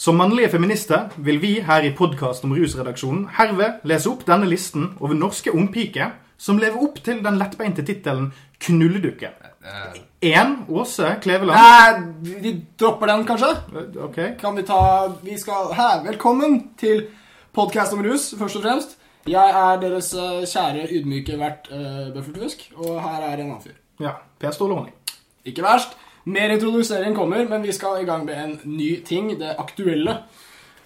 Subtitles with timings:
[0.00, 4.86] Som mannlige feminister vil vi her i podkast om rusredaksjonen herved lese opp denne listen
[4.96, 8.30] over norske ungpiker som lever opp til den lettbeinte tittelen
[8.64, 9.28] knulledukke.
[10.24, 11.52] Én Åse Kleveland.
[11.52, 13.52] Nei, vi dropper den, kanskje?
[14.06, 14.18] Ok.
[14.40, 14.80] Kan vi ta
[15.20, 17.10] Vi skal Her, velkommen til
[17.52, 18.96] podkast om rus, først og fremst.
[19.28, 23.76] Jeg er deres eh, kjære, ydmyke vert uh, Bøffeltusk, og her er en annen fyr.
[24.00, 24.16] Ja.
[24.40, 24.96] Per Stålehånding.
[25.44, 25.92] Ikke verst.
[26.24, 29.32] Mer introdusering kommer, men vi skal i gang med en ny ting.
[29.40, 30.18] Det aktuelle.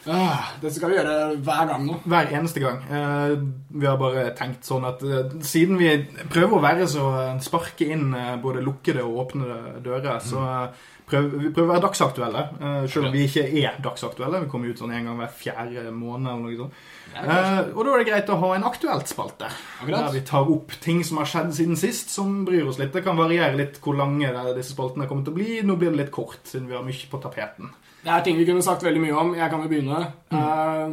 [0.07, 1.95] Ah, dette skal vi gjøre hver gang nå.
[2.05, 2.83] Hver eneste gang.
[2.93, 3.35] Eh,
[3.73, 5.95] vi har bare tenkt sånn at eh, siden vi
[6.29, 10.83] prøver å være så eh, sparke inn eh, både lukkede og åpne dører, så eh,
[11.09, 12.45] prøver vi prøver å være dagsaktuelle.
[12.93, 14.45] Selv om vi ikke er dagsaktuelle.
[14.45, 16.85] Vi kommer ut sånn en gang hver fjerde måned eller noe sånt.
[17.15, 19.49] Eh, og da er det greit å ha en aktuelt-spalte.
[19.87, 22.93] Der vi tar opp ting som har skjedd siden sist, som bryr oss litt.
[22.95, 25.63] Det kan variere litt hvor lange disse spaltene kommer til å bli.
[25.63, 27.71] Nå blir det litt kort, siden vi har mye på tapeten.
[28.05, 29.31] Det er ting vi kunne sagt veldig mye om.
[29.33, 30.01] Jeg kan jo begynne.
[30.35, 30.91] Eh,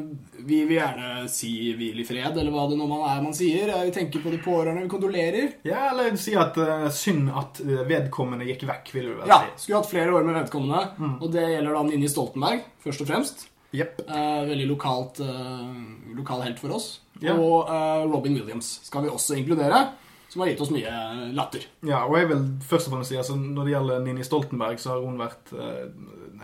[0.48, 3.68] vi vil gjerne si 'hvil i fred', eller hva det nå man er man sier.
[3.68, 5.54] Eh, Vi tenker på de pårørende, vi kondolerer.
[5.66, 9.66] Ja, eller si at uh, synd at vedkommende gikk vekk, vil du vel Ja, si.
[9.66, 11.20] skulle hatt flere år med vedkommende.
[11.22, 13.48] Og det gjelder da Ninni Stoltenberg, først og fremst.
[13.72, 14.02] Jepp.
[14.10, 15.72] Uh, veldig lokalt, uh,
[16.18, 17.00] lokal helt for oss.
[17.22, 17.38] Ja.
[17.38, 19.92] Og uh, Robin Williams skal vi også inkludere,
[20.32, 20.92] som har gitt oss mye
[21.36, 21.66] latter.
[21.88, 24.94] Ja, og jeg vil først og fremst si altså, Når det gjelder Nini Stoltenberg, så
[24.94, 25.90] har hun vært eh,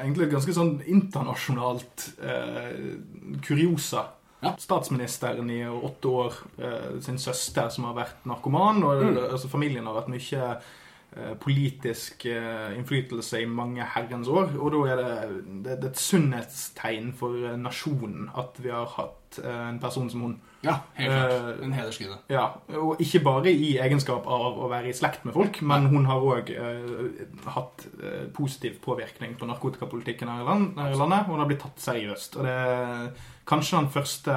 [0.01, 2.73] egentlig et ganske sånn internasjonalt eh,
[3.47, 4.03] kuriosa.
[4.43, 4.51] Ja.
[4.61, 9.17] Statsministeren i åtte år, eh, sin søster som har vært narkoman, og Mm.
[9.31, 10.67] altså, familien har vært mye eh,
[11.41, 14.53] politisk eh, innflytelse i mange herrens år.
[14.57, 15.13] Og da er det,
[15.65, 20.09] det, det er et sunnhetstegn for eh, nasjonen at vi har hatt eh, en person
[20.11, 20.35] som hun.
[20.65, 21.31] Ja, helt klart.
[21.31, 22.17] Eh, En hederskvinne.
[22.33, 22.45] Ja,
[22.79, 26.23] og ikke bare i egenskap av å være i slekt med folk, men hun har
[26.23, 31.27] òg uh, hatt eh, positiv påvirkning på narkotikapolitikken her i, landet.
[31.29, 32.39] Hun har blitt tatt seriøst.
[32.39, 32.57] Og det
[33.47, 34.33] kanskje den første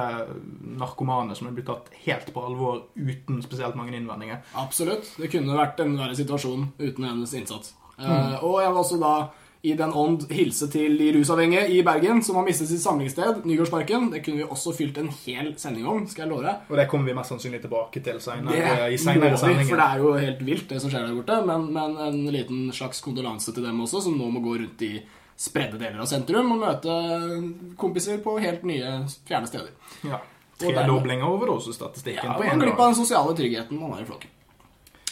[0.79, 4.41] narkomane som er blitt tatt helt på alvor uten spesielt mange innvendinger.
[4.57, 5.13] Absolutt.
[5.19, 7.73] Det kunne vært en verre situasjon uten hennes innsats.
[7.99, 8.43] Eh, Mm.
[8.43, 9.29] og jeg vil også da
[9.63, 14.09] i den ånd hilse til de rusavhengige i Bergen som har mistet sitt samlingssted, Nygårdsparken.
[14.11, 16.55] Det kunne vi også fylt en hel sending om, skal jeg love deg.
[16.71, 19.77] Og det kommer vi mest sannsynlig tilbake til senere, Det i senere må vi, for
[19.77, 21.45] det er jo helt vilt, det som skjer der borte.
[21.45, 24.95] Men, men en liten slags kondolanse til dem også, som nå må gå rundt i
[25.41, 26.95] spredde deler av sentrum og møte
[27.81, 29.71] kompiser på helt nye, fjerne steder.
[30.05, 30.21] Ja.
[30.61, 34.05] Tredobling av overdosestatistikken Ja, på én glipper glipp av den sosiale tryggheten man har i
[34.05, 34.29] flokken.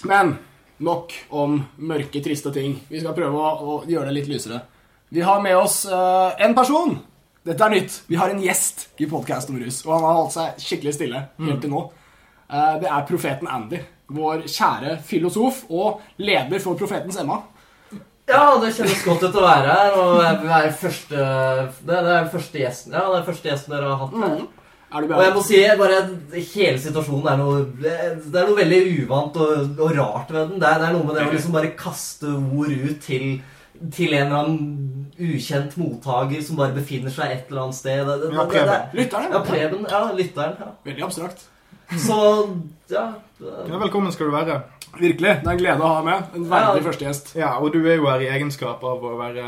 [0.05, 0.35] Men
[0.77, 2.77] nok om mørke, triste ting.
[2.91, 4.61] Vi skal prøve å, å gjøre det litt lysere.
[5.09, 6.93] Vi har med oss uh, en person.
[7.49, 8.01] Dette er nytt.
[8.07, 11.23] Vi har en gjest i podkast om rus, og han har holdt seg skikkelig stille
[11.41, 11.87] helt til nå.
[12.45, 13.81] Uh, det er profeten Andy,
[14.13, 17.41] vår kjære filosof og leder for Profetens Emma.
[18.29, 19.97] Ja, det kjennes godt ut å være her.
[19.97, 21.27] Og jeg vil være første
[21.89, 24.41] Det er den første gjesten Ja, det er første gjesten dere har hatt her.
[24.89, 25.99] Er Og jeg må si bare
[26.33, 27.93] hele situasjonen er noe Det
[28.41, 30.61] er noe veldig uvant og, og rart ved den.
[30.61, 33.39] Det er, det er noe med det å liksom bare kaste ord ut til
[33.95, 38.01] til en eller annen ukjent mottaker som bare befinner seg et eller annet sted.
[38.03, 38.97] Det, det, Ja, det, det, Preben.
[38.99, 39.29] Lytterne?
[39.31, 39.85] ja, Preben.
[39.87, 40.57] Ja, lytteren.
[40.59, 40.67] Ja.
[40.89, 41.45] Veldig abstrakt.
[41.97, 42.17] Så
[42.91, 43.05] ja.
[43.39, 44.59] Ja, velkommen skal du være.
[44.97, 45.35] Virkelig.
[45.43, 46.23] Det er en glede å ha med.
[46.35, 46.85] En verdig Ja.
[46.89, 47.35] første gjest.
[47.37, 49.43] Ja, og du er jo her i egenskap av å være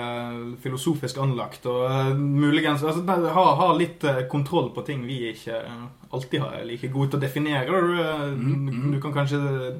[0.62, 5.58] filosofisk anlagt og uh, muligens altså, ha, ha litt uh, kontroll på ting vi ikke
[5.66, 7.66] uh, alltid har, like gode til å definere.
[7.68, 9.76] Du, eh, du kan kanskje eh,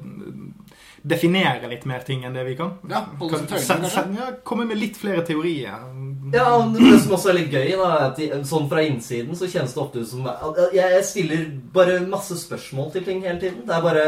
[1.04, 2.70] definere litt mer ting enn det vi kan.
[2.88, 4.04] Ja, Kan- tøyne, kanskje?
[4.16, 5.76] ja, komme med litt flere teorier.
[6.32, 8.16] Ja, og Det som også er litt gøy, da, at
[8.48, 10.24] sånn fra innsiden så kjennes det ofte ut som
[10.72, 13.66] Jeg stiller bare masse spørsmål til ting hele tiden.
[13.66, 14.06] Det er bare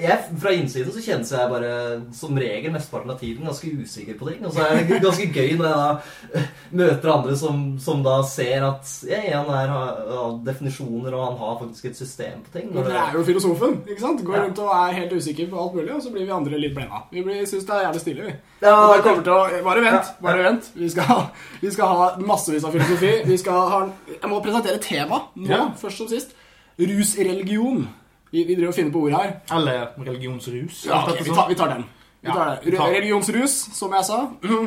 [0.00, 1.72] jeg, Fra innsiden så kjennes jeg bare
[2.16, 4.44] som regel mesteparten av tiden ganske usikker på ting.
[4.46, 6.46] Og så er det ganske gøy når jeg da eh,
[6.80, 11.38] møter andre som, som da ser at ja, han her har, har definisjoner, og han
[11.42, 12.70] har faktisk et system på ting.
[12.74, 13.78] Når det er jo filosofen.
[13.88, 14.24] ikke sant?
[14.24, 14.42] Går Ja.
[14.46, 17.02] rundt og er helt usikker på alt mulig, og så blir vi andre litt blenda.
[17.12, 18.34] Vi syns det er jævlig stille, vi.
[18.62, 20.12] Ja, Og kommer til å, Bare vent.
[20.22, 20.70] Bare vent.
[20.74, 21.26] Vi skal,
[21.60, 23.12] vi skal ha massevis av filosofi.
[23.26, 25.64] Vi skal ha, Jeg må presentere tema nå, Ja.
[25.76, 26.32] først som sist.
[26.78, 27.88] Rusreligion.
[28.32, 29.34] Vi, vi driver og finner på ord her.
[29.52, 30.86] Eller religionsrus.
[30.88, 31.84] Ja, okay, vi, tar, vi tar den.
[32.22, 34.20] Vi Ja, Religionsrus, som jeg sa.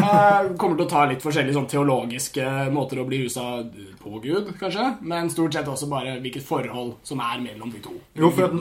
[0.00, 3.64] Eh, kommer til å ta litt forskjellige sånn, teologiske måter å bli rusa
[4.00, 4.84] på Gud, kanskje.
[5.00, 7.96] Men stort sett også bare hvilket forhold som er mellom de to.
[8.20, 8.54] Jo, for.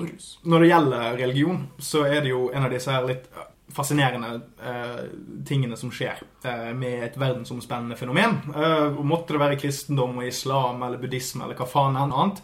[0.50, 3.30] Når det gjelder religion, så er det jo en av disse her litt
[3.76, 5.04] fascinerende eh,
[5.48, 8.40] tingene som skjer eh, med et verdensomspennende fenomen.
[8.56, 12.42] Eh, måtte det være kristendom og islam eller buddhisme eller hva faen enn annet,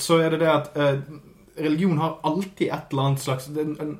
[0.00, 1.18] så er det det at eh,
[1.60, 3.48] religion har alltid et eller annet slags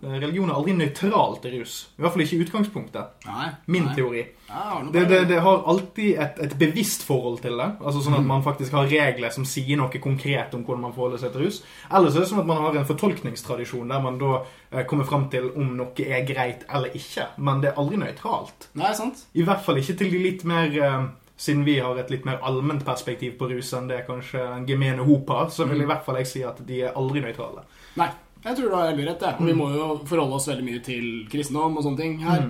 [0.03, 1.75] Religion er aldri nøytral til rus.
[1.99, 3.27] I hvert fall ikke i utgangspunktet.
[3.27, 3.49] Nei.
[3.67, 3.95] Min nei.
[3.97, 4.25] teori.
[4.49, 7.69] Ja, Det, det, det har alltid et, et bevisst forhold til det.
[7.79, 11.23] Altså sånn at man faktisk har regler som sier noe konkret om hvordan man forholder
[11.23, 11.61] seg til rus.
[11.91, 15.29] Ellers er det sånn at man har en fortolkningstradisjon der man da eh, kommer fram
[15.33, 17.31] til om noe er greit eller ikke.
[17.39, 18.71] Men det er aldri nøytralt.
[18.81, 19.27] Nei, sant?
[19.35, 21.03] I hvert fall ikke til de litt mer eh,
[21.41, 25.07] Siden vi har et litt mer allment perspektiv på rus enn det kanskje en gemene
[25.09, 27.65] hop har, så vil i hvert fall jeg si at de er aldri nøytrale.
[28.01, 28.11] Nei.
[28.41, 29.25] Jeg tror du har veldig rett.
[29.37, 32.47] Og vi må jo forholde oss veldig mye til kristendom og sånne ting her.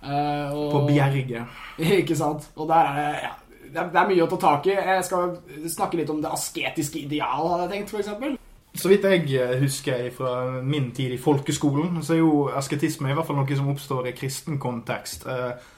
[0.00, 1.60] Eh, og, På bjerget.
[2.02, 2.50] Ikke sant?
[2.56, 3.32] Og der er det ja,
[3.70, 4.74] det er, mye å ta tak i.
[4.74, 5.34] Jeg skal
[5.70, 8.38] snakke litt om det asketiske ideal, hadde jeg tenkt, eksempel.
[8.80, 10.32] Så vidt jeg eh, husker fra
[10.62, 14.16] min tid i folkeskolen, så er jo asketisme i hvert fall noe som oppstår i
[14.16, 15.28] kristen kontekst.
[15.28, 15.68] og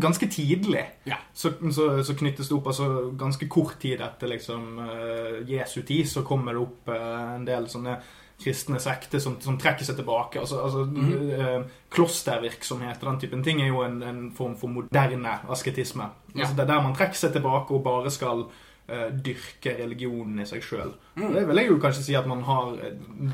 [0.00, 1.16] ganske tidlig Ja.
[1.32, 6.08] så, så, så knyttes det opp altså Ganske kort tid etter liksom eh, Jesu tid,
[6.08, 7.98] så kommer det opp eh, en del sånne
[8.44, 10.40] kristne sekter som, som trekker seg tilbake.
[10.42, 10.82] Altså, altså
[11.38, 11.60] eh,
[11.94, 16.08] Klostervirksomhet og den typen ting er jo en, en form for moderne asketisme.
[16.34, 16.42] Ja.
[16.42, 18.44] Altså, det er der man trekker seg tilbake og bare skal
[18.88, 20.92] eh, dyrke religionen i seg sjøl.
[21.16, 22.74] Det vil jeg jo kanskje si at man har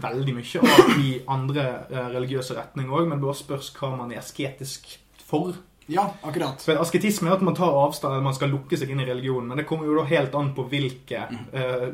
[0.04, 4.12] veldig mye av i andre eh, religiøse retninger òg, men det bare spørs hva man
[4.12, 4.92] er asketisk
[5.30, 5.56] for.
[5.86, 6.62] Ja, akkurat.
[6.62, 9.48] For Asketisme er at man tar avstand, eller man skal lukke seg inn i religionen.
[9.50, 11.86] Men det kommer jo da helt an på hvilke eh,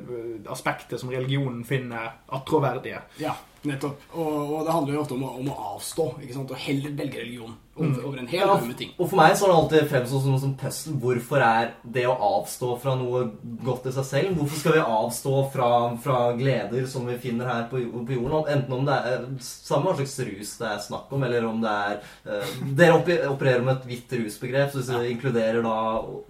[0.52, 3.00] aspekter som religionen finner attråverdige.
[3.22, 3.32] Ja,
[3.64, 4.08] nettopp.
[4.12, 6.52] Og, og det handler jo ofte om å, om å avstå, ikke sant?
[6.52, 8.92] Og heller velge religion over, over en hel Ja, haug med ting.
[8.96, 10.94] og for meg så har det alltid fremstått som noe som puzzle.
[11.02, 13.22] Hvorfor er det å avstå fra noe
[13.64, 14.36] godt i seg selv?
[14.38, 15.70] Hvorfor skal vi avstå fra,
[16.02, 18.48] fra gleder som vi finner her på, på jorden?
[18.56, 21.74] Enten om det er samme hva slags rus det er snakk om, eller om det
[21.90, 22.98] er uh, Dere
[23.30, 25.76] opererer med et hvitt rusbegrep, så hvis det inkluderer da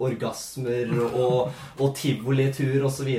[0.03, 3.09] orgasmer og, og tivolitur osv.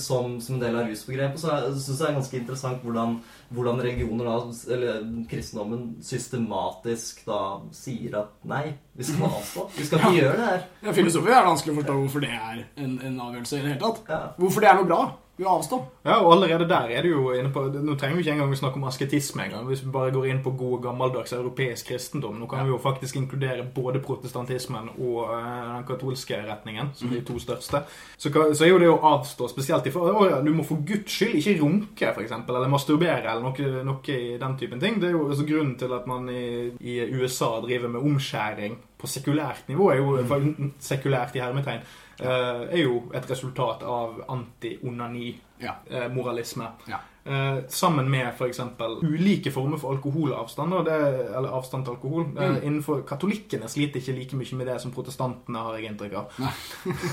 [0.00, 3.18] Som, som en del av rusbegrepet, så syns jeg det er ganske interessant hvordan,
[3.50, 4.34] hvordan religioner da,
[4.74, 5.00] eller
[5.30, 7.40] kristendommen systematisk da
[7.74, 9.64] sier at nei, vi skal avstå.
[9.74, 10.62] Vi skal ikke gjøre det her.
[10.84, 13.82] Ja, Filosofi er vanskelig å forstå hvorfor det er en, en avgjørelse i det hele
[13.82, 14.04] tatt.
[14.12, 14.20] Ja.
[14.38, 15.00] Hvorfor det er noe bra.
[15.40, 15.84] Vi avstår.
[16.04, 18.56] Ja, og allerede der er det jo inne på Nå trenger vi ikke engang å
[18.60, 19.62] snakke om asketisme engang.
[19.70, 22.34] Hvis vi bare går inn på god gammeldags europeisk kristendom.
[22.36, 27.22] Nå kan vi jo faktisk inkludere både protestantismen og eh, den katolske retningen, som er
[27.22, 27.80] de to største.
[28.18, 30.84] Så, så er jo det å avstå spesielt i for, å, ja, Du må for
[30.84, 35.00] guds skyld ikke runke, f.eks., eller masturbere, eller noe, noe i den typen ting.
[35.00, 36.44] Det er jo altså grunnen til at man i,
[36.84, 40.72] i USA driver med omskjæring på sekulært nivå, er jo mm.
[40.84, 41.84] sekulært i hermetegn,
[42.20, 46.64] er jo et resultat av anti-onani-moralisme.
[46.86, 46.92] Ja.
[46.96, 47.00] Ja.
[47.24, 48.60] Eh, sammen med f.eks.
[49.02, 50.94] ulike former for alkoholavstand, det,
[51.36, 52.24] eller avstand til alkohol.
[52.32, 56.38] Eh, innenfor Katolikkene sliter ikke like mye med det som protestantene, har jeg inntrykk av.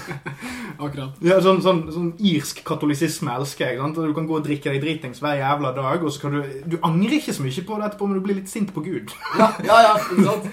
[0.86, 1.20] Akkurat.
[1.22, 3.82] Ja, sånn, sånn, sånn irsk katolisisme elsker jeg.
[3.84, 4.00] Sant?
[4.00, 6.78] Du kan gå og drikke deg dritings hver jævla dag, og så kan du Du
[6.88, 9.12] angrer ikke så mye på det etterpå, men du blir litt sint på Gud.
[9.38, 10.48] Ja, ja, ja, ikke sant?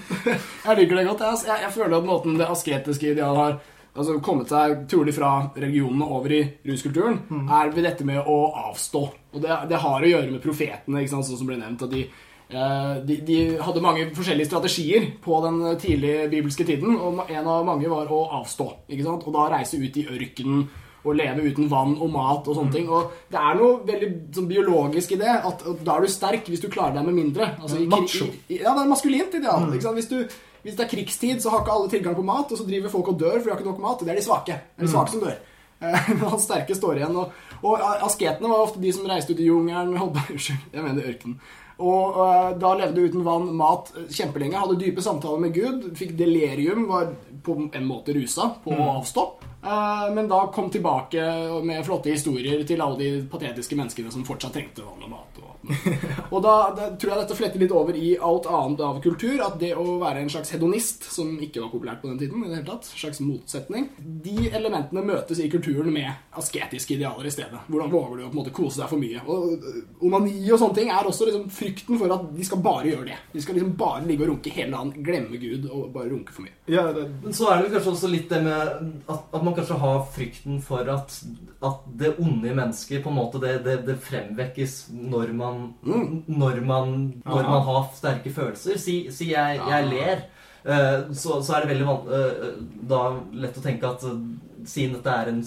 [0.64, 1.22] Jeg liker det godt.
[1.28, 3.56] Jeg, jeg, jeg føler at måten det asketiske idealet har
[3.94, 7.18] altså, kommet seg trolig fra religionene over i ruskulturen,
[7.48, 8.38] er ved dette med å
[8.68, 9.02] avstå.
[9.34, 11.82] Og det, det har å gjøre med profetene, ikke sant, sånn som ble nevnt.
[11.86, 12.04] at de,
[12.50, 17.66] eh, de, de hadde mange forskjellige strategier på den tidlige bibelske tiden, og en av
[17.66, 18.70] mange var å avstå.
[18.88, 19.26] ikke sant?
[19.26, 20.66] Og da reise ut i ørkenen
[21.04, 22.88] og leve uten vann og mat og sånne ting.
[22.88, 26.48] Og det er noe veldig sånn, biologisk i det, at, at da er du sterk
[26.48, 27.50] hvis du klarer deg med mindre.
[27.60, 29.68] Altså, i, i, i, ja, det er maskulint ideal.
[29.68, 30.00] Ikke sant?
[30.00, 30.24] Hvis, du,
[30.64, 33.10] hvis det er krigstid, så har ikke alle tilgang på mat, og så driver folk
[33.12, 34.00] og dør for de har ikke nok mat.
[34.00, 34.54] Det er de svake.
[34.72, 35.34] Det er de svake som dør.
[35.80, 37.18] Eh, Men han sterke står igjen.
[37.20, 41.38] Og, og asketene var ofte de som reiste ut i jungelen Unnskyld, jeg mener ørkenen.
[41.74, 44.60] Og uh, da levde uten vann, mat eh, kjempelenge.
[44.60, 45.88] Hadde dype samtaler med Gud.
[45.98, 47.10] Fikk delerium, var
[47.44, 49.24] på en måte rusa på å avstå.
[49.64, 51.24] Uh, men da kom tilbake
[51.66, 55.33] med flotte historier til alle de patetiske menneskene som fortsatt trengte vann og mat.
[56.34, 59.36] Og, da, da tror jeg dette fletter litt over i alt annet av kultur.
[59.44, 62.50] At det å være en slags hedonist, som ikke var populært på den tiden, i
[62.50, 67.64] det hele tatt, slags motsetning, de elementene møtes i kulturen med asketiske idealer i stedet.
[67.68, 69.22] Hvordan våger du å på en måte kose deg for mye?
[69.24, 73.08] Og Onani og sånne ting er også liksom frykten for at de skal bare gjøre
[73.12, 73.20] det.
[73.34, 76.46] De skal liksom bare ligge og runke hele dagen, glemme Gud og bare runke for
[76.46, 76.56] mye.
[76.70, 78.70] Ja, det, Men så er det kanskje også litt det med
[79.10, 81.18] at, at man kanskje har frykten for at,
[81.64, 85.53] at det onde i mennesket på en måte det, det, det fremvekkes når man
[85.84, 86.94] Når man,
[87.24, 88.78] når man har sterke følelser.
[88.78, 90.24] Si, si jeg, jeg ler.
[90.64, 92.50] eh, Så, så er det veldig van, eh,
[92.90, 93.00] da
[93.32, 94.20] lett å tenke at eh,
[94.64, 95.42] siden dette er en,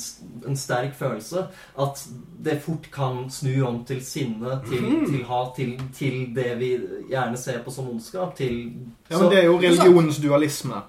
[0.45, 1.47] en sterk følelse,
[1.81, 2.03] at
[2.45, 6.69] det fort kan snu om til sinne, til, til hat, til, til det vi
[7.09, 8.35] gjerne ser på som ondskap.
[8.37, 8.59] Til,
[9.09, 10.83] ja, men det er jo religionens dualisme.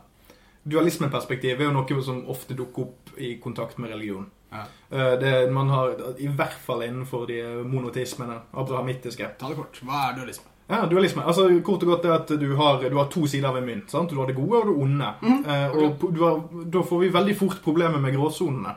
[0.69, 4.27] dualismeperspektiv er jo noe som ofte dukker opp i kontakt med religion.
[4.51, 4.65] Ja.
[4.91, 9.29] Eh, Det man har, I hvert fall innenfor de monotismene abrahamittiske.
[9.39, 9.81] Ta det kort.
[9.85, 10.45] Hva er dualisme?
[10.69, 11.23] Ja, dualisme.
[11.25, 13.91] Altså, Kort og godt er at du har, du har to sider av en mynt.
[13.91, 14.11] sant?
[14.11, 15.07] Du har det gode og det onde.
[15.25, 18.75] Eh, og du har, Da får vi veldig fort problemer med gråsonene.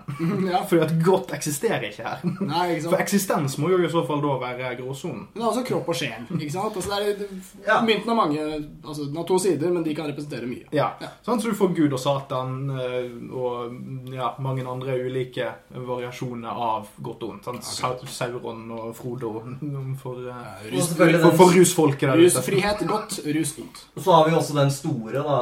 [0.52, 0.62] ja.
[0.70, 2.24] Fordi at godt eksisterer ikke her.
[2.48, 5.26] Nei, ikke For eksistens må jo i så fall da være gråsonen.
[5.34, 6.30] Men det er altså kropp og sjel.
[6.40, 6.76] ikke sant?
[6.80, 7.82] Altså, det er, Ja.
[7.82, 8.40] Mynten har mange
[8.88, 10.66] altså, Den har to sider, men de kan representere mye.
[10.72, 11.12] Ja, Ja.
[11.26, 13.76] Sånn, Så du får Gud og Satan eh, og
[14.14, 17.46] ja, mange andre ulike variasjoner av godt og ondt.
[17.46, 17.64] sant?
[17.64, 19.34] Sa Sauron og Frodo
[20.02, 22.38] for, eh, Og selvfølgelig for, den, rusfolket der ute.
[22.38, 23.56] Rusfrihet godt, rus
[24.04, 25.40] så har vi også den store, da.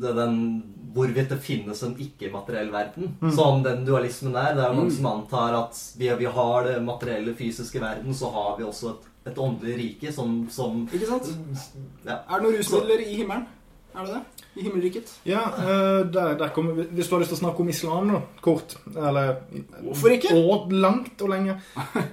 [0.00, 3.16] det- Den hvorvidt det finnes en ikke-materiell verden.
[3.36, 4.54] Som den dualismen er.
[4.56, 4.90] Det er jo mm.
[4.90, 9.10] som antar at vi, vi har det materielle, fysiske verden, så har vi også et,
[9.26, 11.28] et åndelig rike som, som Ikke sant?
[12.06, 12.16] ja.
[12.24, 13.46] Er det noen rusmidler i himmelen?
[13.94, 14.35] Er det det?
[14.56, 15.10] I himmelriket?
[15.28, 18.06] Ja, eh, der, der kommer, vi- Hvis du har lyst til å snakke om islam,
[18.08, 19.34] nå, kort Eller
[19.82, 20.32] Hvorfor ikke?
[20.34, 21.58] Og langt og lenge.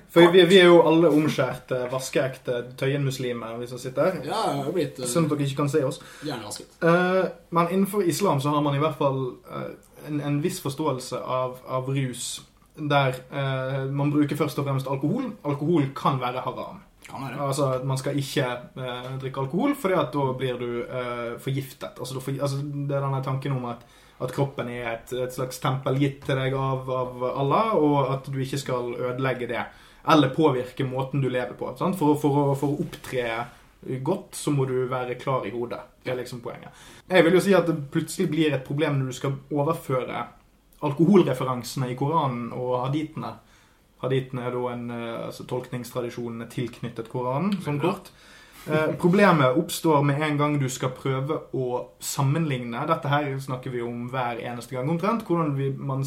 [0.10, 4.22] For vi, vi er jo alle omskjærte, vaskeekte Tøyen-muslimer, vi som sitter her.
[4.28, 6.02] Ja, jeg har blitt uh, at dere ikke kan se oss.
[6.24, 6.68] hjernevasket.
[6.84, 9.70] Uh, men innenfor islam så har man i hvert fall uh,
[10.08, 12.42] en, en viss forståelse av, av rus
[12.78, 15.32] der eh, man bruker først og fremst alkohol.
[15.46, 16.82] Alkohol kan være haram.
[17.10, 18.46] Kan at Altså, Man skal ikke
[18.78, 22.00] eh, drikke alkohol, fordi da blir du eh, forgiftet.
[22.00, 23.86] Altså, du for, altså, det er denne tanken om at,
[24.24, 28.30] at kroppen er et, et slags tempel gitt til deg av, av Allah, og at
[28.32, 29.66] du ikke skal ødelegge det.
[30.10, 31.70] Eller påvirke måten du lever på.
[31.80, 33.28] For, for, for å opptre
[34.04, 35.80] godt, så må du være klar i hodet.
[36.04, 36.72] Det er liksom poenget.
[37.10, 40.26] Jeg vil jo si at det plutselig blir et problem når du skal overføre
[40.84, 43.38] alkoholreferansene i Koranen og haditene.
[44.04, 48.12] Haditene er da en eh, altså, tolkningstradisjon tilknyttet Koranen, sånn kort.
[48.64, 51.68] Eh, problemet oppstår med en gang du skal prøve å
[52.04, 52.86] sammenligne.
[52.88, 55.26] Dette her snakker vi om hver eneste gang omtrent.
[55.28, 56.06] Hvordan vi, man,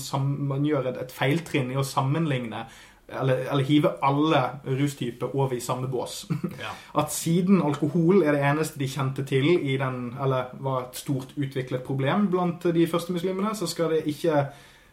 [0.53, 2.67] man gjør et, et feiltrinn i å sammenligne
[3.09, 6.27] eller, eller hive alle rustyper over i samme bås.
[6.57, 6.73] Ja.
[7.01, 11.35] At siden alkohol er det eneste de kjente til i den, eller var et stort
[11.37, 14.47] utviklet problem blant de første muslimene, så skal det ikke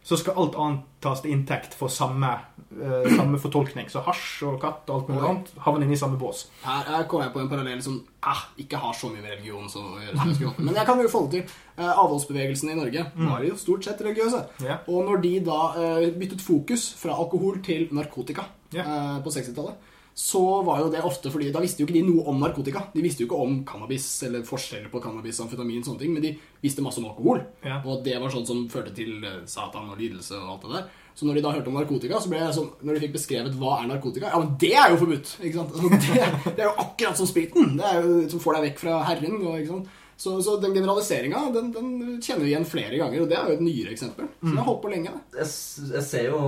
[0.04, 2.28] så skal alt annet tas til inntekt for samme,
[2.76, 3.88] uh, samme fortolkning.
[3.92, 6.44] Så hasj og katt og alt mulig annet havner inn i samme bås.
[6.64, 9.70] Her, her kom jeg på en parallell som eh, ikke har så mye med religion
[9.72, 10.18] som å gjøre.
[10.20, 10.52] som jeg.
[10.60, 11.56] Men jeg kan jo få det til.
[11.78, 14.44] Uh, avholdsbevegelsen i Norge var jo stort sett religiøse.
[14.62, 14.84] Yeah.
[14.92, 18.44] Og når de da uh, byttet fokus fra alkohol til narkotika
[18.74, 18.84] yeah.
[18.84, 22.22] eh, på 60-tallet, så var jo det ofte fordi Da visste jo ikke de noe
[22.30, 22.84] om narkotika.
[22.94, 26.36] De visste jo ikke om cannabis eller forskjeller på cannabis, amfetamin, sånne ting, men de
[26.62, 27.42] visste masse om alkohol.
[27.66, 27.80] Ja.
[27.82, 30.86] Og det var sånn som førte til eh, satan og lidelse og alt det der.
[31.18, 33.58] Så når de da hørte om narkotika, så ble jeg sånn Når de fikk beskrevet
[33.60, 35.36] hva er narkotika Ja, men det er jo forbudt!
[35.46, 35.76] Ikke sant?
[35.76, 37.76] Altså, det, det er jo akkurat som spriten!
[37.78, 39.36] Det er jo som får deg vekk fra Herren.
[39.38, 40.00] Og, ikke sant?
[40.16, 41.88] Så, så den generaliseringa den, den
[42.22, 44.28] kjenner vi igjen flere ganger, og det er jo et nyere eksempel.
[44.40, 45.14] Så det har holdt på lenge.
[45.34, 45.48] jeg,
[45.90, 46.38] jeg ser jo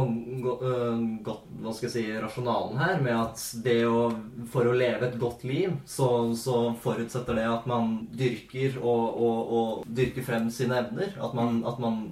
[0.54, 4.06] øh, godt hva skal jeg si, rasjonalen her med at det å
[4.52, 6.08] For å leve et godt liv, så,
[6.38, 11.16] så forutsetter det at man dyrker og, og, og dyrker frem sine evner.
[11.23, 12.02] At man, at man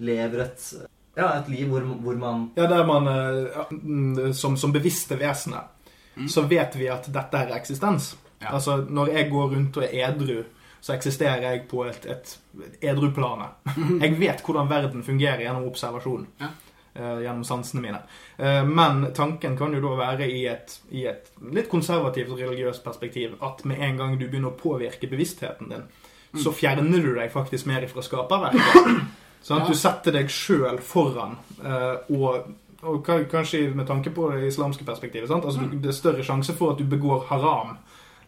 [0.00, 0.66] lever et
[1.16, 3.08] ja, et liv hvor, hvor man Ja, der man
[3.70, 5.68] mm, som, som bevisste vesener,
[6.28, 8.14] så vet vi at dette er eksistens.
[8.40, 8.54] Ja.
[8.56, 10.42] Altså, når jeg går rundt og er edru,
[10.80, 12.36] så eksisterer jeg på et, et
[12.82, 13.48] edruplane.
[14.00, 16.26] Jeg vet hvordan verden fungerer gjennom observasjon.
[16.40, 16.52] Ja.
[16.96, 17.98] Uh, gjennom sansene mine.
[18.40, 23.34] Uh, men tanken kan jo da være i et, i et litt konservativt religiøst perspektiv
[23.44, 25.82] at med en gang du begynner å påvirke bevisstheten din,
[26.40, 29.12] så fjerner du deg faktisk mer ifra skaperverket.
[29.44, 29.74] Sånn at Ja.
[29.74, 32.48] du setter deg sjøl foran, uh, og,
[32.82, 35.44] og kanskje med tanke på det islamske perspektivet sant?
[35.44, 37.76] Altså, du, Det er større sjanse for at du begår haram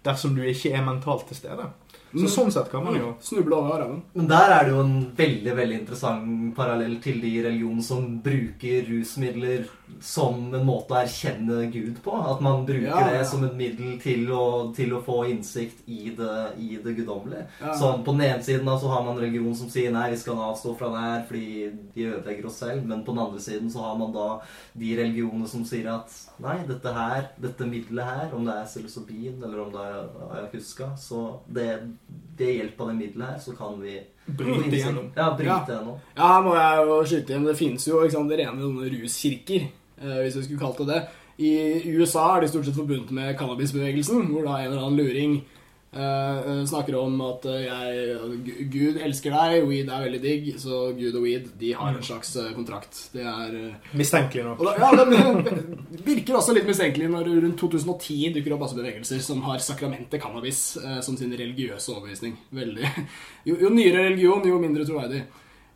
[0.05, 1.73] dersom du ikke er mentalt til stede.
[2.13, 2.29] Så Mm.
[2.29, 4.03] Sånn sett kan man jo Snuble over armen.
[4.15, 8.87] Men der er det jo en veldig veldig interessant parallell til de religioner som bruker
[8.89, 9.67] rusmidler
[10.01, 12.15] som en måte å erkjenne Gud på.
[12.31, 13.19] At man bruker Ja, ja.
[13.19, 17.47] det som et middel til å, til å få innsikt i det, i det guddommelige.
[17.61, 17.75] Ja.
[17.77, 20.41] Sånn, på den ene siden da, så har man religion som sier nei, vi skal
[20.49, 22.85] avstå fra det her fordi de ødelegger oss selv.
[22.89, 24.41] Men på den andre siden så har man da
[24.75, 26.09] de religionene som sier at
[26.41, 30.93] nei, dette her, dette middelet her, om det er psilocybin eller om det er ayahuasca,
[30.97, 31.67] så det,
[32.39, 33.97] det hjelp av det middelet her, så kan vi
[34.29, 35.11] bryte igjennom.
[35.17, 35.59] Ja, bryte Ja.
[35.67, 35.99] igjennom.
[36.17, 37.45] Ja, her må jeg jo skyte inn.
[37.49, 39.69] Det finnes jo ikke sant, rene sånne ruskirker,
[40.01, 41.03] eh, hvis vi skulle kalt det det.
[41.39, 41.53] I
[41.95, 45.37] USA er de stort sett forbundet med cannabisbevegelsen, hvor da en eller annen luring
[45.91, 51.17] Eh, snakker om at eh, jeg, Gud elsker deg, weed er veldig digg, så Gud
[51.17, 52.99] og weed de har en slags eh, kontrakt.
[53.15, 54.61] Det er uh, Mistenkelig nok.
[54.69, 59.41] da, ja, det virker også litt mistenkelig når rundt 2010 dukker opp masse bevegelser som
[59.49, 62.37] har sakramentet cannabis uh, som sin religiøse overbevisning.
[62.53, 62.93] Veldig.
[63.49, 65.25] Jo, jo nyere religion, jo mindre troverdig.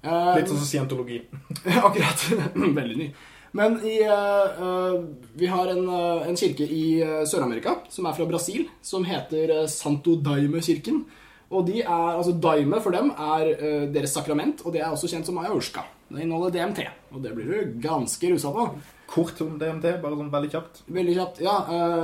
[0.05, 1.23] Uh, Litt sånn som scientologi.
[1.89, 2.29] Akkurat.
[2.53, 3.13] Veldig ny.
[3.53, 5.05] Men i, eh, eh,
[5.35, 6.85] vi har en, eh, en kirke i
[7.29, 11.05] Sør-Amerika som er fra Brasil, som heter Santo Daime-kirken.
[11.53, 15.29] Og de er, altså Daime for dem er deres sakrament, og det er også kjent
[15.29, 15.85] som ayahuasca.
[16.09, 18.65] Det inneholder DMT, og det blir du ganske rusa på.
[19.13, 20.81] Kort om DMT, bare sånn veldig kjapt.
[20.89, 21.43] Veldig kjapt.
[21.45, 21.57] Ja,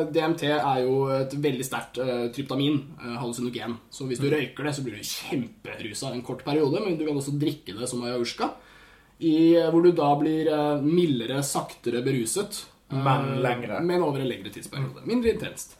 [0.05, 1.97] DMT er jo et veldig sterkt
[2.37, 3.79] tryptamin, hallusinogen.
[3.89, 7.17] Så hvis du røyker det, så blir du kjemperusa en kort periode, men du kan
[7.17, 8.53] også drikke det som ayahuasca.
[9.21, 12.65] I, eh, hvor du da blir eh, mildere, saktere beruset.
[12.93, 13.81] eh, Men lengre.
[13.83, 15.05] Men over en lengre tidsperiode.
[15.07, 15.77] Mindre intenst.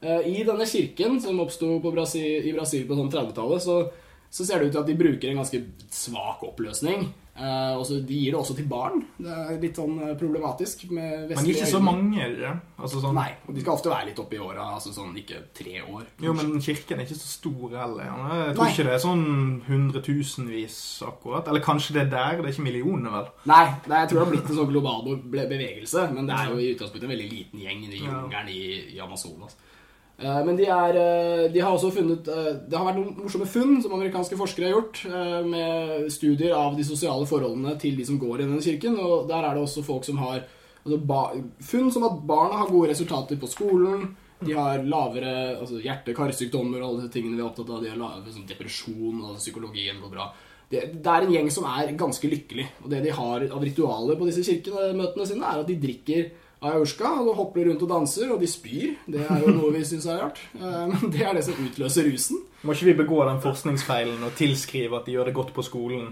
[0.00, 3.90] Eh, I denne kirken som oppsto Brasil, i Brasil på sånn 30-tallet, så,
[4.30, 7.08] så ser det ut til at de bruker en ganske svak oppløsning.
[7.38, 9.04] Eh, og så De gir det også til barn.
[9.16, 10.88] Det er litt sånn eh, problematisk.
[10.90, 12.50] med Men vestlige ikke så mange, det?
[12.78, 15.76] Altså sånn Nei, og de skal ofte være litt oppi åra, altså sånn ikke tre
[15.84, 16.02] år.
[16.22, 18.04] Jo, men kirken er ikke så stor heller.
[18.04, 18.72] Jeg tror Nei.
[18.74, 19.24] ikke det er sånn
[19.68, 21.48] hundretusenvis akkurat.
[21.48, 22.42] Eller kanskje det er der.
[22.42, 23.30] Det er ikke millioner, vel?
[23.50, 26.58] Nei, det, jeg tror det har blitt en sånn global bevegelse, men det er jo
[26.58, 28.18] i utgangspunktet en veldig liten gjeng i Ja.
[28.18, 28.62] jungelen i,
[28.96, 29.54] i Amazonas.
[29.54, 29.77] Eh,
[30.18, 33.76] Men de, er, eh, de har også funnet eh, Det har vært noen morsomme funn
[33.84, 38.18] som amerikanske forskere har gjort, eh, med studier av de sosiale forholdene til de som
[38.18, 38.96] går i denne kirken.
[38.98, 40.42] Og der er det også folk som har
[40.82, 41.20] altså ba,
[41.62, 44.08] funn som at barna har gode resultater på skolen.
[44.42, 47.80] De har lavere altså hjerte-karsykdommer og alle disse tingene vi er opptatt av.
[47.82, 50.28] De har lavere sånn depresjon, og psykologien går bra.
[50.68, 52.66] Det, det er en gjeng som er ganske lykkelig.
[52.82, 56.28] Og det de har av ritualer på disse kirkemøtene sine, er at de drikker
[56.62, 58.94] ayahuasca og hopper rundt og danser, og de spyr.
[59.06, 60.40] Det er jo noe vi syns er rart.
[60.58, 62.40] Eh, Men det er det som utløser rusen.
[62.62, 66.08] Må ikke vi begå den forskningsfeilen og tilskrive at de gjør det godt på skolen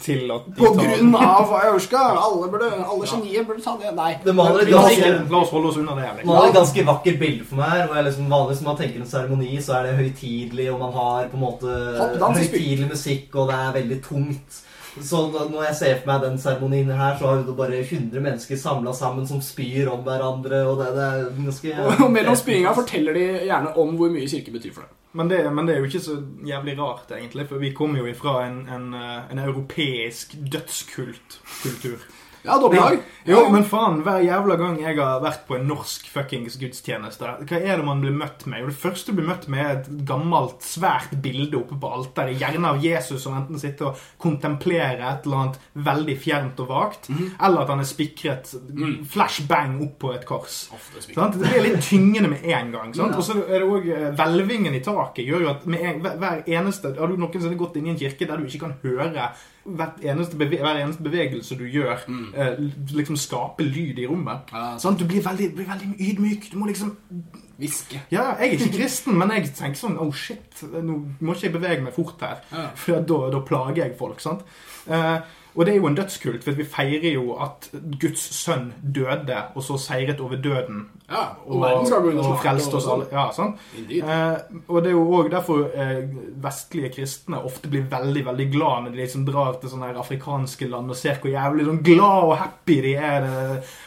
[0.00, 3.90] til at de På grunn av Ayushka, Alle, burde, alle genier burde ta det.
[3.96, 4.12] Nei.
[4.24, 6.24] Det maler det ganske, la oss holde oss unna det.
[6.24, 7.86] man har et ganske vakkert bilde for meg her.
[7.88, 10.92] Hvor jeg liksom Vanligvis når man tenker en seremoni, så er det høytidelig, og man
[10.96, 11.74] har på en måte
[12.38, 14.62] høytidelig musikk, og det er veldig tungt.
[15.00, 18.20] Så da, når jeg ser for meg den seremonien her, så har vi bare 100
[18.20, 22.74] mennesker samla sammen som spyr om hverandre, og det, det er ganske Og mellom spyinga
[22.76, 24.98] forteller de gjerne om hvor mye kirke betyr for dem.
[25.12, 26.18] Men det, men det er jo ikke så
[26.48, 27.44] jævlig rart, egentlig.
[27.48, 32.06] For vi kommer jo ifra en, en, eh, en europeisk dødskultkultur.
[32.44, 32.98] Ja, dobbeltlag.
[33.24, 37.58] Jo, men faen, hver jævla gang jeg har vært på en norsk fuckings gudstjeneste, hva
[37.60, 38.64] er det man blir møtt med?
[38.64, 42.34] Jo, det første du blir møtt med, er et gammelt, svært bilde oppe på alteret,
[42.40, 47.06] gjerne av Jesus som enten sitter og kontemplerer et eller annet veldig fjernt og vagt,
[47.14, 48.50] eller at han er spikret
[49.12, 50.64] flashbang opp på et kors.
[50.74, 52.92] Ofte Det blir litt tyngende med en gang.
[52.96, 53.16] Sant?
[53.18, 56.42] Og så er det også, eh, Hvelvingen i taket gjør jo at med en, hver-
[56.46, 59.30] eneste Har du noensinne gått inn i en kirke der du ikke kan høre
[59.64, 62.02] eneste hver eneste bevegelse du gjør,
[62.34, 62.58] eh,
[62.90, 64.50] liksom skape lyd i rommet?
[64.52, 66.50] Ja, sånn, Du blir veldig, blir veldig ydmyk.
[66.52, 66.96] Du må liksom
[67.62, 68.00] Hviske.
[68.10, 71.52] Ja, jeg er ikke kristen, men jeg tenker sånn Oh shit, nå må ikke jeg
[71.52, 72.40] bevege meg fort her.
[72.50, 72.70] Ja.
[72.74, 74.42] For da, da plager jeg folk, sant?
[74.88, 75.20] Eh,
[75.54, 77.68] og det er jo en dødskult, for vi feirer jo at
[78.00, 80.86] Guds sønn døde, og så seiret over døden.
[81.12, 83.06] Ja, og gå under og frelste oss alle.
[83.12, 83.52] Ja, sånn.
[83.76, 86.06] Eh, og det er jo òg derfor eh,
[86.42, 90.70] vestlige kristne ofte blir veldig veldig glad når de liksom drar til sånne her afrikanske
[90.72, 93.28] land og ser hvor jævlig sånn glad og happy de er.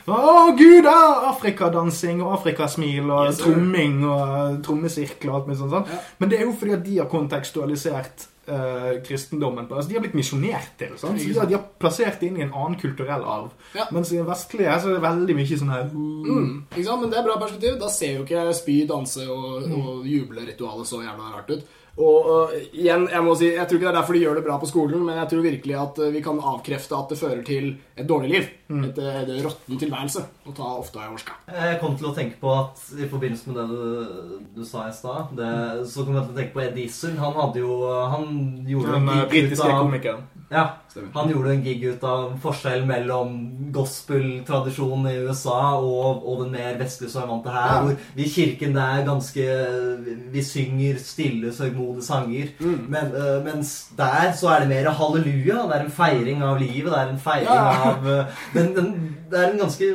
[0.05, 0.21] Å,
[0.59, 0.85] gud!
[0.85, 5.73] ja, Afrikadansing og afrikasmil og Yes, tromming og trommesirkel og alt mulig sånt.
[5.75, 5.89] sånn.
[5.91, 6.01] Ja.
[6.21, 9.67] Men det er jo fordi at de har kontekstualisert eh, kristendommen.
[9.67, 10.97] på- Altså, de har blitt misjonert til.
[10.97, 11.19] sant?
[11.19, 13.51] Så de har, de har plassert det inn i en annen kulturell arv.
[13.75, 13.85] Ja.
[13.91, 17.01] Mens i den vestlige så er det veldig mye sånn her Mm, ikke sant?
[17.01, 17.79] Men det er bra perspektiv.
[17.79, 21.63] Da ser jo ikke spy, danse og, og juble-ritualet så jævla rart ut.
[21.95, 24.43] Og uh, igjen, jeg må si, jeg tror ikke det er derfor de gjør det
[24.43, 27.43] bra på skolen, men jeg tror virkelig at uh, vi kan avkrefte at det fører
[27.47, 28.49] til et dårlig liv.
[28.67, 30.23] Et, øh, et råtten tilværelse.
[30.49, 31.37] Å ta ofte ayahuasca.
[31.55, 34.91] Jeg kom til å tenke på at i forbindelse med det du, du sa i
[34.97, 37.15] stad, det- så kom jeg til å tenke på Ed Izzard.
[37.21, 37.77] Han hadde jo
[38.11, 38.25] Han
[38.67, 40.23] gjorde Den en eh, britiske av komikeren.
[40.51, 41.09] Ja, Stemmer.
[41.13, 43.31] han gjorde en gig ut av forskjell mellom
[43.73, 47.71] gospel-tradisjonen i USA og, og den mer vestlige til her.
[47.71, 47.79] Ja.
[47.81, 49.47] Hvor vi i kirken det er ganske
[50.35, 52.51] Vi synger stille, sørgmodige sanger.
[52.59, 52.85] Mm.
[52.93, 55.65] Men, uh, mens der så er det mer halleluja.
[55.65, 56.91] Det er en feiring av livet.
[56.93, 57.89] Det er en feiring Ja.
[57.89, 59.89] av øh, den, den, Det er en ganske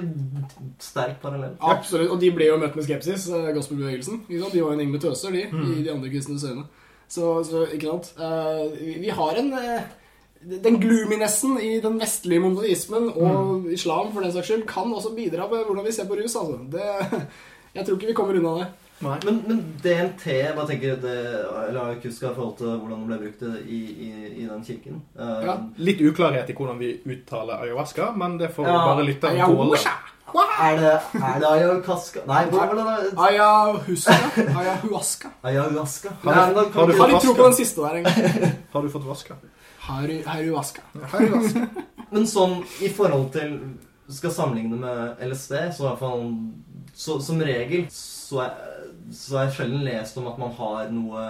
[0.80, 1.54] sterk parallell.
[1.60, 2.10] Absolutt.
[2.10, 4.24] Og de ble jo møtt med skepsis, øh, gospelbevegelsen.
[4.28, 5.46] De var jo en gjeng med tøser, de,
[5.78, 6.64] i de andre kristne øyne.
[7.08, 8.12] Så, så ikke sant.
[8.18, 9.80] Uh, vi, vi har en eh,
[10.40, 15.44] Den gloominessen i den vestlige monoteismen og islam for den saks skyld kan også bidra
[15.50, 16.36] med hvordan vi ser på rus.
[16.36, 16.56] altså.
[16.72, 16.86] Det,
[17.76, 18.68] jeg tror ikke vi kommer unna det.
[19.00, 19.16] Nei.
[19.24, 20.24] Men, men DMT,
[20.56, 21.12] hva tenker du det
[21.70, 24.08] Eller Kuska i forhold til hvordan det ble brukt i, i,
[24.42, 24.98] i den kirken?
[25.16, 25.54] Uh, Ja.
[25.80, 29.78] Litt uklarhet i hvordan vi uttaler ayahuasca, men det får Ja, bare lytteren tåle.
[30.60, 33.14] Er det, er det ayahuasca Nei, hvordan var det?
[33.28, 34.18] Ayahuasca.
[34.60, 35.32] Ayahuasca.
[35.42, 36.12] Ayahuasca.
[36.22, 38.52] Har du- har du Har du, tro på den siste der, egentlig.
[38.72, 39.34] Har du fått vaska?
[39.90, 40.82] Haru- Ayahuasca.
[41.12, 41.66] Ayahuasca.
[42.10, 43.58] Men sånn i forhold til
[44.10, 46.24] Skal sammenligne med LSD, så i hvert fall
[46.94, 48.56] så, Som regel så er,
[49.14, 51.28] så er jeg sjelden lest om at man har noe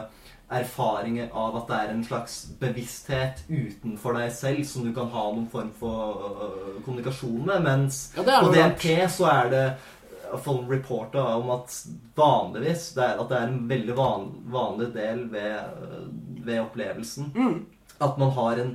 [0.50, 5.26] erfaringer av at det er en slags bevissthet utenfor deg selv som du kan ha
[5.30, 10.32] noen form for uh, kommunikasjon med, mens Ja, det på DNP så er det i
[10.32, 11.76] hvert fall reporter om at
[12.18, 15.54] vanligvis det er, at det er en veldig van, vanlig del ved,
[15.86, 16.10] øh,
[16.46, 17.60] ved opplevelsen Mm.
[18.00, 18.72] At man har en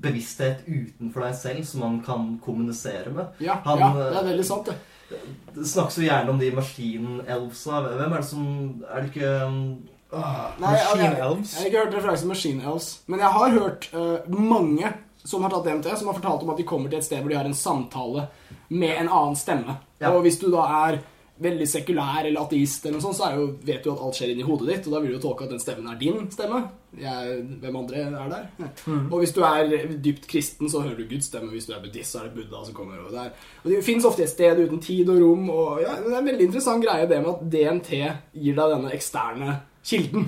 [0.00, 3.36] bevissthet utenfor deg selv som man kan kommunisere med.
[3.44, 4.78] Ja, Han, ja, det er veldig sant, det.
[5.56, 7.80] Det snakkes jo gjerne om de maskin-elfsa.
[7.98, 8.44] Hvem er det som
[8.86, 13.56] Er det ikke uh, jeg, Machine jeg, har ikke hørt referansen Elves, men jeg har
[13.58, 14.92] hørt uh, mange
[15.24, 17.32] som har tatt DMT, som har fortalt om at de kommer til et sted hvor
[17.32, 18.28] de har en samtale
[18.70, 19.76] med en annen stemme.
[20.00, 20.14] Ja.
[20.14, 21.00] Og hvis du da er
[21.40, 24.44] veldig sekulær eller ateist, eller noe sånt, så jo, vet du at alt skjer inni
[24.44, 26.60] hodet ditt, og da vil du jo tolke at den stemmen er din stemme.
[27.00, 28.48] Jeg, hvem andre er der?
[29.12, 29.70] Og hvis du er
[30.02, 31.52] dypt kristen, så hører du Guds stemme.
[31.54, 33.32] Hvis du er buddhist, så er det Buddha som kommer over der.
[33.62, 36.30] Og det finnes ofte et sted uten tid og rom, og ja, det er en
[36.32, 40.26] veldig interessant greie det med at DNT gir deg denne eksterne kilden.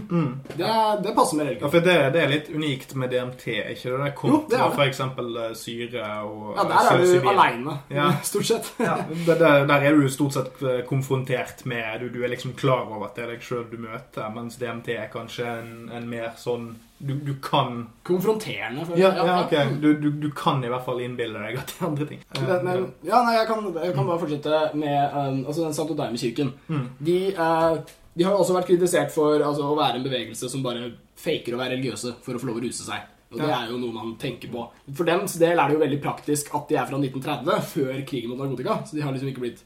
[0.57, 0.69] Det,
[1.05, 3.99] det passer med Ja, for det, det er litt unikt med DMT, ikke det?
[3.99, 4.87] Det Jo, kontra det er det.
[4.89, 8.07] eksempel eh, syre og Ja, der er du aleine, Ja.
[8.31, 8.71] stort sett.
[8.79, 12.87] Der, der, der er du stort sett eh, konfrontert med du, du er liksom klar
[12.89, 16.33] over at det er deg sjøl du møter, mens DMT er kanskje en, en mer
[16.41, 18.85] sånn du, du kan Konfronterende.
[18.87, 19.55] For, Ja, ja ok.
[19.83, 22.21] Du, du, du kan i hvert fall innbille deg at det er andre ting.
[22.31, 25.75] Eh, Men, men, ja, nei, jeg kan, jeg kan bare fortsette med um, altså den
[25.75, 26.53] Santo Daime-kirken.
[26.71, 26.85] Mm.
[27.03, 30.91] De, eh, de har også vært kritisert for altså, å være en bevegelse som bare
[31.19, 33.09] faker å være religiøse for å få lov å ruse seg.
[33.33, 34.67] Og det er jo noe man tenker på.
[34.93, 38.33] For dems del er det jo veldig praktisk at de er fra 1930, før krigen
[38.33, 38.83] mot narkotika.
[38.85, 39.63] Så de har liksom ikke blitt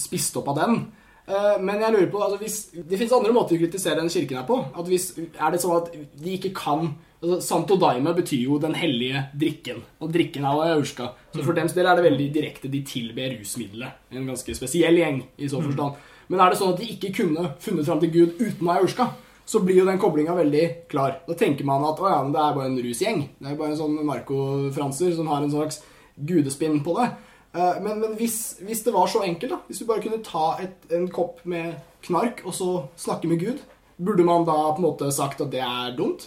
[0.00, 0.78] spist opp av den.
[1.26, 4.40] Eh, Men jeg lurer på, altså hvis, det finnes andre måter å kritisere den kirken
[4.40, 4.56] her på.
[4.72, 6.94] At hvis, er det sånn at de ikke kan
[7.24, 9.84] altså Santo Daime betyr jo den hellige drikken.
[10.00, 11.12] Og drikken er aurska.
[11.32, 12.72] Så for dems del er det veldig direkte.
[12.72, 14.00] De tilber rusmiddelet.
[14.12, 16.00] En ganske spesiell gjeng i så forstand.
[16.34, 19.04] Men er det sånn at de ikke kunne funnet fram til Gud uten ayahuasca,
[19.46, 21.20] så blir jo den koblinga veldig klar.
[21.28, 23.20] Da tenker man at å ja, men det er bare en rusgjeng.
[23.38, 25.78] Det er bare en sånn narkofranser som har en slags
[26.18, 27.06] gudespinn på det.
[27.54, 30.56] Eh, Men, men hvis, hvis det var så enkelt, da Hvis du bare kunne ta
[30.64, 33.62] et, en kopp med knark og så snakke med Gud,
[33.96, 36.26] burde man da på en måte sagt at det er dumt?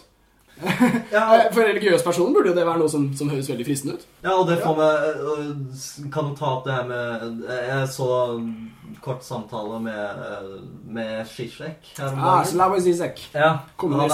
[1.15, 3.65] Ja, Eh, For en religiøs person burde jo det være noe som, som høres veldig
[3.67, 4.07] fristende ut.
[4.23, 8.07] ja og det får meg øh, Kan du ta opp det her med Jeg så
[8.37, 8.49] en
[9.03, 10.23] kort samtale med,
[10.95, 12.39] med Zizek Ah.
[12.47, 13.19] Slavoj Zizek.
[13.35, 13.49] Ja,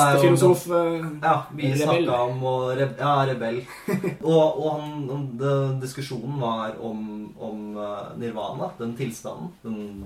[0.02, 3.62] er rebell Ja, vi snakka om å re, Ja, rebell.
[4.34, 5.54] Og, og han, det,
[5.84, 7.00] diskusjonen var om,
[7.40, 9.54] om eh, nirvana, den tilstanden.
[9.64, 10.04] Den,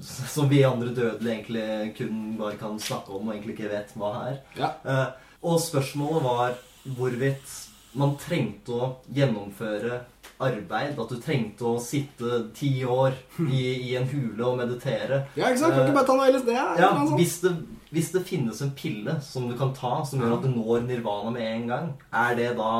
[0.00, 4.12] som vi andre dødelige egentlig kun bare kan snakke om og egentlig ikke vet hva
[4.32, 4.40] er.
[4.58, 4.72] Ja.
[4.84, 5.06] Eh,
[5.42, 6.54] og spørsmålet var
[6.98, 7.56] hvorvidt
[7.98, 10.02] man trengte å gjennomføre
[10.38, 10.98] arbeid.
[10.98, 15.24] At du trengte å sitte ti år i, i en hule og meditere.
[15.38, 15.74] Ja, ikke sant?
[15.74, 16.52] Kan ikke bare ta noe LSD?
[16.54, 17.54] Ja, hvis det,
[17.94, 21.34] hvis det finnes en pille som du kan ta, som gjør at du når nirvana
[21.34, 22.72] med en gang, er det da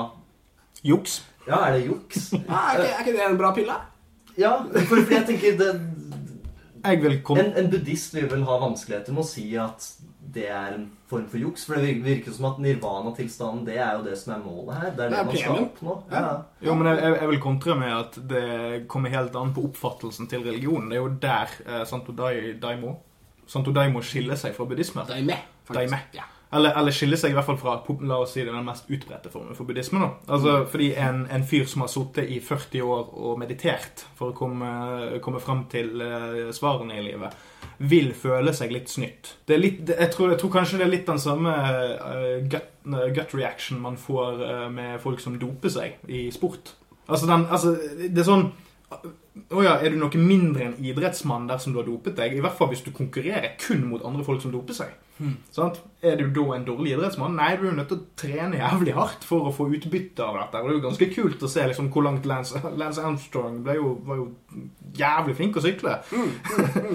[0.87, 1.25] Juks.
[1.49, 2.33] Ja, er det juks?
[2.33, 3.79] Ja, er, ikke, er ikke det en bra pille?
[4.39, 4.53] Ja,
[4.87, 5.71] for, for jeg tenker det,
[6.85, 9.89] Jeg vil komme en, en buddhist vil vel ha vanskeligheter med å si at
[10.35, 11.65] det er en form for juks.
[11.67, 14.91] For det virker, som at nirvana-tilstanden, det er jo det som er målet her.
[14.91, 15.97] Det er det, Det er man skal oppnå.
[16.11, 16.23] Ja.
[16.23, 16.33] Ja.
[16.69, 18.47] Jo, men jeg, jeg vil kontre med at det
[18.89, 20.91] kommer helt an på oppfattelsen til religionen.
[20.91, 22.97] Det er jo der eh, Santo Daimo
[23.49, 25.07] Santo Daimo skiller seg fra buddhisme.
[25.09, 25.39] Daime.
[25.65, 25.79] faktisk.
[25.79, 26.03] Daime.
[26.15, 26.27] Ja.
[26.51, 27.75] Eller, eller skiller seg i hvert fall fra
[28.09, 30.01] la oss si, den mest utbredte formen for buddhisme.
[30.01, 30.09] da.
[30.33, 34.37] Altså, Fordi en, en fyr som har sittet i 40 år og meditert for å
[34.37, 34.71] komme,
[35.25, 37.37] komme fram til uh, svarene i livet,
[37.79, 39.35] vil føle seg litt snytt.
[39.47, 42.73] Det litt, det, jeg, tror, jeg tror kanskje det er litt den samme uh, gut,
[42.89, 44.41] gut reaction man får
[44.73, 46.73] med folk som doper seg i sport.
[47.09, 47.77] Altså, den, altså
[48.09, 48.49] det er sånn
[49.51, 52.37] å ja, Er du noe mindre enn idrettsmann dersom du har dopet deg?
[52.37, 54.97] I hvert fall hvis du konkurrerer kun mot andre folk som doper seg.
[55.51, 55.81] Sant?
[55.99, 57.35] Er du da en dårlig idrettsmann?
[57.35, 60.37] Nei, du er jo nødt til å trene jævlig hardt for å få utbytte av
[60.39, 60.61] dette.
[60.61, 63.75] Og det er jo ganske kult å se liksom, hvor langt Lance, Lance Armstrong ble
[63.81, 64.29] jo, var jo
[64.99, 65.97] jævlig flink å sykle.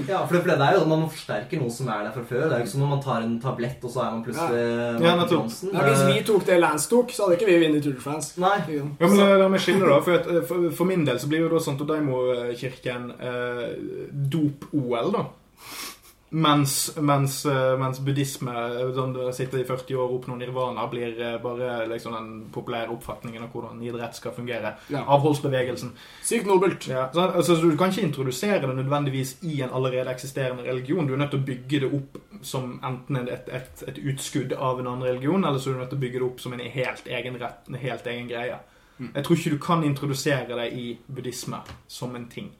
[0.07, 2.45] Ja, for det, for det er jo Man forsterker noe som er der fra før.
[2.47, 4.61] Det er jo ikke som når man tar en tablett, og så er man plutselig
[4.63, 5.27] Ja, ja.
[5.33, 5.73] Johnson.
[5.73, 8.33] Ja, hvis vi tok det Lance tok, så hadde ikke vi vunnet Tour de France.
[8.41, 8.55] Nei.
[8.71, 11.43] Ja, men la, la meg skille da, for, eh, for, for min del så blir
[11.43, 13.69] jo da Santo Daimo-kirken eh,
[14.11, 15.25] dop-OL, da.
[16.33, 18.53] Mens, mens, eh, mens buddhisme,
[18.95, 23.43] sånn sitter i 40 år og oppnår nirvana, blir eh, bare liksom den populære oppfatningen
[23.45, 24.71] av hvordan idrett skal fungere.
[24.89, 25.03] Ja.
[25.13, 25.91] Avholdsbevegelsen.
[26.25, 26.87] Sykt nobelt.
[26.89, 31.05] Ja, så, altså, Du kan ikke introdusere det nødvendigvis i en allerede eksisterende religion.
[31.05, 34.81] Du er nødt til å bygge det opp som enten et, et, et utskudd av
[34.81, 36.69] en annen religion, eller så er du nødt til å bygge det opp som en
[36.79, 38.57] helt egen, rett, en helt egen greie.
[39.15, 42.51] Jeg tror ikke du kan introdusere deg i buddhisme som en ting.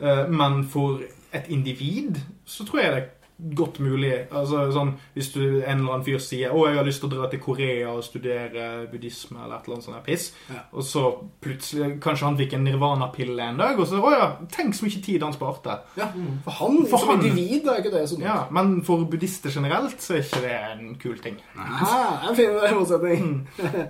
[0.00, 1.00] Eh, Men for
[1.32, 3.19] et individ så tror jeg det
[3.54, 4.26] godt mulig.
[4.30, 7.12] Altså sånn, Hvis du en eller annen fyr sier 'Å, jeg har lyst til å
[7.16, 10.60] dra til Korea og studere buddhisme', eller et eller annet sånt piss, Ja.
[10.72, 14.74] og så plutselig Kanskje han fikk en nirvana-pille en dag, og så 'Å ja, tenk
[14.74, 15.78] så mye tid han sparte'.
[15.96, 16.06] Ja,
[16.44, 18.24] For han For som han- individ er ikke det så dumt.
[18.24, 21.36] Ja, Men for buddhister generelt så er ikke det en kul ting.
[21.58, 23.46] Aha, en fin motsetning.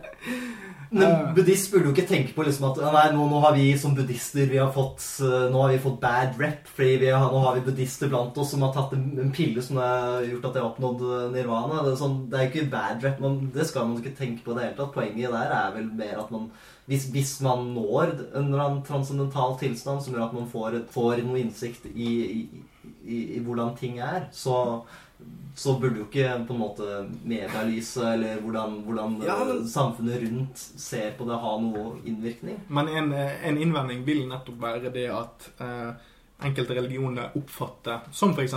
[0.92, 3.92] Men buddhist burde jo ikke tenke på liksom at nei, nå, nå har vi som
[3.94, 6.66] buddhister vi har fått, eh, nå har vi fått bad rep.
[6.66, 9.62] Fordi vi har, nå har vi buddhister blant oss som har tatt en, en pille
[9.64, 11.82] som har gjort at jeg har oppnådd eh, nirvana.
[11.86, 13.20] Det er, sånn, det er jo ikke bad rap.
[13.24, 14.94] men det skal man ikke tenke på i det hele tatt.
[14.94, 16.50] Poenget der er vel mer at man
[16.90, 21.20] hvis, hvis man når en eller annen transcendental tilstand som gjør at man får, får
[21.22, 22.40] noe innsikt i, i,
[23.06, 24.80] i, i hvordan ting er, så
[25.60, 26.84] så burde jo ikke på en måte
[27.28, 32.56] medialyset eller hvordan, hvordan Ja, men- eh, samfunnet rundt ser på det, ha noe innvirkning.
[32.68, 35.92] Men en, en innvending vil nettopp være det at eh,
[36.42, 38.54] enkelte religioner oppfatter, som f.eks.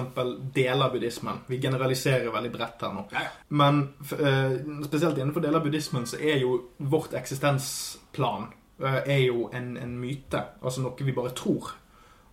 [0.53, 3.05] deler av buddhismen Vi generaliserer veldig bredt her nå.
[3.47, 3.81] Men
[4.19, 8.49] eh, spesielt innenfor deler av buddhismen så er jo vårt eksistensplan
[8.83, 10.43] eh, er jo en, en myte.
[10.61, 11.73] Altså noe vi bare tror.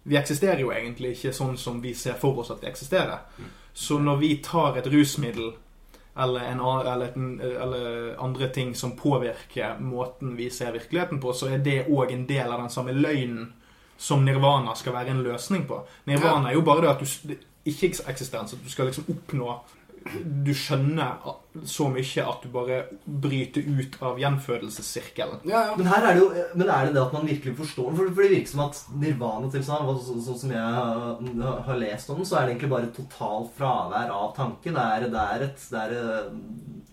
[0.02, 3.26] Vi eksisterer jo egentlig ikke sånn som vi ser for oss at vi eksisterer.
[3.72, 5.52] Så når vi tar et rusmiddel
[6.16, 11.52] eller, en, eller, en, eller andre ting som påvirker måten vi ser virkeligheten på, så
[11.54, 13.52] er det òg en del av den samme løgnen
[14.00, 15.82] som nirvana skal være en løsning på.
[16.08, 17.34] Nirvana er jo bare det at du
[17.68, 19.60] ikke-eksistens, at du skal liksom oppnå
[20.46, 21.26] Du skjønner
[21.66, 25.40] så mye at du bare bryter ut av gjenfødelsessirkelen.
[25.50, 25.76] Ja, ja.
[25.76, 28.22] Men her er det jo Men er det det at man virkelig forstår For, for
[28.22, 32.38] det virker som at nirvana-tilstand, sånn så- som jeg har, har lest om den, så
[32.38, 34.70] er det egentlig bare totalt fravær av tanke.
[34.70, 36.32] Det er, det er et det er, eh,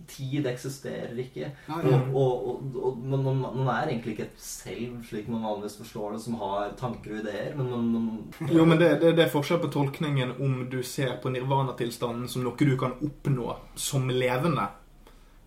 [0.07, 1.49] Tid eksisterer ikke.
[1.67, 1.97] Ja, ja.
[2.15, 6.13] Og, og, og, og man, man, er egentlig ikke et selv, slik man vanligvis forstår
[6.15, 9.33] det, som har tanker og ideer, men man, man Jo, men det, det, det er
[9.33, 14.07] forskjell på tolkningen om du ser på nirvana-tilstanden som noe du kan oppnå som
[14.47, 14.67] levende.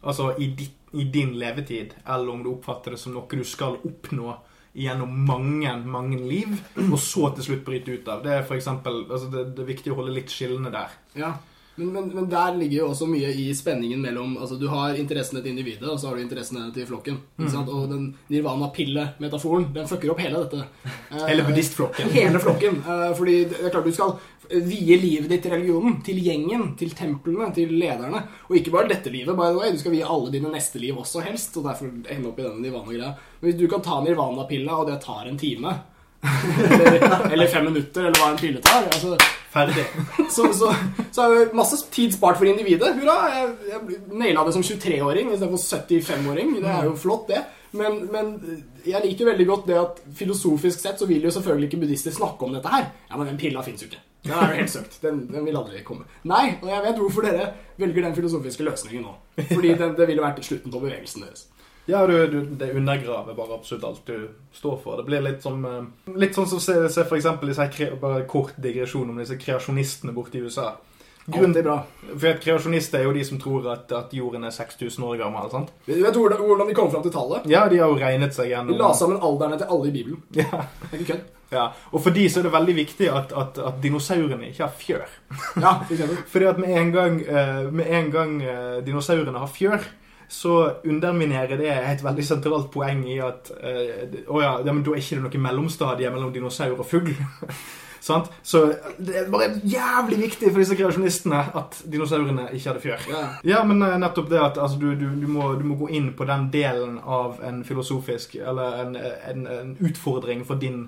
[0.00, 3.76] Altså i, ditt, i din levetid, eller om du oppfatter det som noe du skal
[3.84, 4.36] oppnå
[4.72, 6.54] gjennom mange, mange liv,
[6.86, 8.22] og så til slutt bryte ut av.
[8.22, 10.94] Det er for eksempel, altså det, det er viktig å holde litt skillende der.
[11.18, 11.34] Ja.
[11.80, 15.40] Men, men, men der ligger jo også mye i spenningen mellom altså Du har interessene
[15.40, 17.16] til individet, og så har du interessene til flokken.
[17.48, 17.70] Sant?
[17.72, 20.66] Og den nirvana-pille-metaforen den fucker opp hele dette.
[21.08, 22.12] Eh, Hele buddhistflokken.
[22.12, 22.82] Hele flokken.
[22.84, 24.18] Eh, fordi det er klart du skal
[24.50, 28.24] vie livet ditt til religionen, til gjengen, til templene, til lederne.
[28.48, 29.72] Og ikke bare dette livet, by the way.
[29.72, 31.56] Du skal vie alle dine neste liv også, helst.
[31.56, 33.14] Og derfor ende opp i denne nirvana-greia.
[33.40, 35.78] Men hvis du kan ta nirvana-pilla, og det tar en time
[36.60, 39.14] eller, eller fem minutter, eller hva en pille tar altså,
[39.50, 39.84] Ferdig.
[40.34, 40.72] så, så,
[41.10, 42.92] så er det masse tid spart for individet.
[43.00, 43.16] Hurra!
[43.34, 46.54] Jeg, jeg naila det som 23-åring istedenfor 75-åring.
[46.60, 47.42] Det er jo flott, det.
[47.72, 48.30] Men, men
[48.82, 52.46] jeg liker veldig godt det at filosofisk sett så vil jo selvfølgelig ikke buddhister snakke
[52.46, 52.88] om dette her.
[53.10, 54.02] Ja, men den pilla fins jo ikke.
[54.26, 54.98] Den er jo helt søkt.
[55.02, 56.08] Den, den vil aldri komme.
[56.28, 57.46] Nei, og jeg vet hvorfor dere
[57.80, 59.14] velger den filosofiske løsningen nå.
[59.52, 61.46] Fordi den, det ville vært slutten på bevegelsen deres.
[61.90, 65.00] Ja, du, du, det undergraver bare absolutt alt du står for.
[65.00, 68.22] Det blir litt som eh, Litt sånn som se, se for eksempel disse her bare
[68.30, 70.72] kort digresjon om disse kreasjonistene borte i USA.
[71.30, 71.74] Grunn, Alltid bra.
[72.16, 75.50] for et Kreasjonister er jo de som tror at, at jorden er 6000 år gammel.
[75.52, 75.68] sant?
[75.86, 77.44] Vet du hvordan, hvordan de kom fram til tallet?
[77.50, 80.22] Ja, de har jo regnet seg gjennom De la sammen alderne til alle i Bibelen.
[80.40, 80.48] ja,
[80.80, 81.28] Det er ikke kødd.
[81.52, 81.66] ja.
[81.92, 85.04] Og for de så er det veldig viktig at, at, at dinosaurene ikke har fjør.
[85.60, 86.16] Ja, for.
[86.32, 89.86] Fordi at med en gang, eh, med en gang eh, dinosaurene har fjør,
[90.30, 94.94] så underminerer det et veldig sentralt poeng i at eh, Å ja, ja, men da
[94.94, 97.10] er ikke det noe mellomstadie mellom dinosaur og fugl.
[98.00, 98.30] Sant?
[98.46, 98.62] Så
[98.96, 103.02] det er bare jævlig viktig for disse kreasjonistene at dinosaurene ikke hadde fjør.
[103.10, 103.24] Ja.
[103.50, 106.12] Ja, men eh, nettopp det at altså, du, du, du, må, du må gå inn
[106.16, 110.86] på den delen av en filosofisk Eller en, en, en utfordring for, din,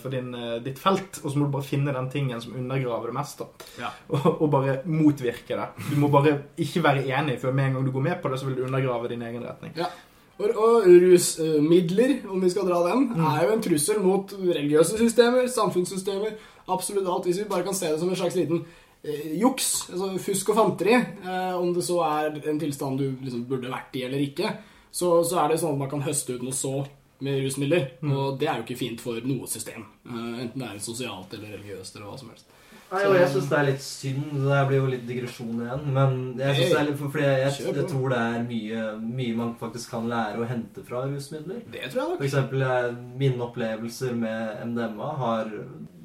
[0.00, 3.10] for din, eh, ditt felt, og så må du bare finne den tingen som undergraver
[3.10, 3.44] det mest.
[3.78, 3.92] Ja.
[4.10, 5.68] Og, og bare motvirke det.
[5.90, 8.40] Du må bare ikke være enig, for med en gang du går med på det,
[8.40, 9.76] så vil du undergrave din egen retning.
[9.78, 9.92] Ja.
[10.34, 15.46] Og, og rusmidler, om vi skal dra den, er jo en trussel mot religiøse systemer,
[15.46, 16.34] samfunnssystemer,
[16.74, 17.28] absolutt alt.
[17.30, 18.64] Hvis vi bare kan se det som en slags liten
[19.04, 23.46] eh, juks, altså fusk og fanteri, eh, om det så er en tilstand du liksom
[23.46, 24.56] burde vært i eller ikke,
[24.90, 26.80] så, så er det sånn at man kan høste ut noe så
[27.24, 29.86] med rusmidler, og det er jo ikke fint for noe system.
[30.06, 32.50] Eh, enten det er sosialt eller religiøst eller hva som helst.
[32.94, 34.26] Nei, og jeg syns det er litt synd.
[34.44, 35.86] Det blir jo litt digresjon igjen.
[35.96, 38.82] Men jeg synes det er litt, for fordi jeg, jeg, jeg tror det er mye,
[39.18, 41.62] mye man faktisk kan lære å hente fra rusmidler.
[41.72, 42.20] Det tror jeg nok.
[42.20, 42.92] For eksempel jeg-
[43.24, 45.50] mine opplevelser med MDMA har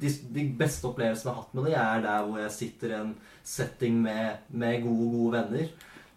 [0.00, 2.98] de, de beste opplevelsene jeg har hatt med det, er der hvor jeg sitter i
[3.04, 5.70] en setting med, med gode, gode venner.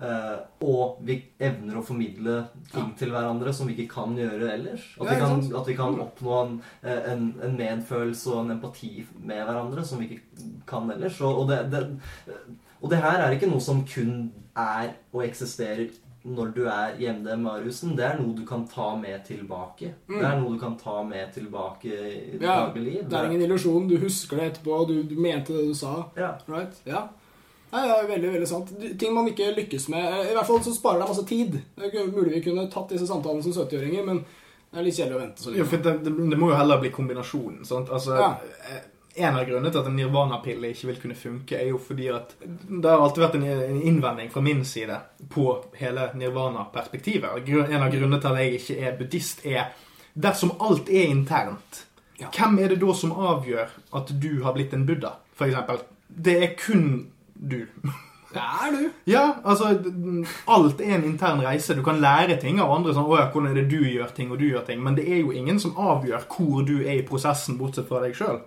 [0.04, 0.36] Eh,
[0.68, 2.36] og vi evner å formidle
[2.72, 2.98] ting Ja.
[3.00, 4.86] til hverandre som vi ikke kan gjøre ellers.
[5.00, 9.06] At, Ja, vi, kan, at vi kan oppnå en, en, en medfølelse og en empati
[9.24, 11.22] med hverandre som vi ikke kan ellers.
[11.22, 11.84] Og, og, det, det,
[12.82, 15.88] og det her er ikke noe som kun er og eksisterer
[16.24, 17.96] når du er i med rusen.
[17.98, 19.94] Det er noe du kan ta med tilbake.
[20.08, 20.20] Mm.
[20.20, 23.10] Det er noe du kan ta med tilbake i Ja, dagligliv.
[23.10, 23.90] Det er ingen illusjon.
[23.90, 24.86] Du husker det etterpå.
[24.88, 26.06] Du, du mente det du sa.
[26.16, 26.38] Ja.
[26.48, 26.80] Right?
[26.88, 27.10] Ja.
[27.74, 28.72] Nei, det er veldig veldig sant.
[29.02, 31.60] Ting man ikke lykkes med eh, I hvert fall så sparer det masse tid.
[31.80, 34.24] Det er mulig vi kunne tatt disse samtalene som 70-åringer, men
[34.74, 36.82] det er litt kjedelig å vente så Ja, Jo, for det, det, må jo heller
[36.82, 37.64] bli kombinasjonen.
[37.66, 37.90] Sant?
[37.94, 38.36] Altså, Ja.
[38.70, 38.82] eh,
[39.16, 42.32] En av grunnene til at en nirvana-pille ikke vil kunne funke, er jo fordi at
[42.42, 44.96] det har alltid vært en, en innvending fra min side
[45.30, 45.44] på
[45.78, 47.48] hele nirvana-perspektivet.
[47.70, 49.70] En av grunnene til at jeg ikke er buddhist, er
[50.18, 51.84] dersom alt er internt,
[52.20, 52.28] Ja.
[52.34, 55.82] hvem er det da som avgjør at du har blitt en buddha, eksempel?
[56.10, 57.12] Det er kun
[57.44, 57.66] du.
[58.34, 58.90] Ja, er du.
[59.06, 59.68] Ja, altså
[60.50, 61.76] Alt er en intern reise.
[61.78, 62.94] Du kan lære ting av andre.
[62.96, 65.06] sånn, å ja, 'Hvordan er det du gjør ting, og du gjør ting?' Men det
[65.08, 68.40] er jo ingen som avgjør hvor du er i prosessen, bortsett fra deg sjøl.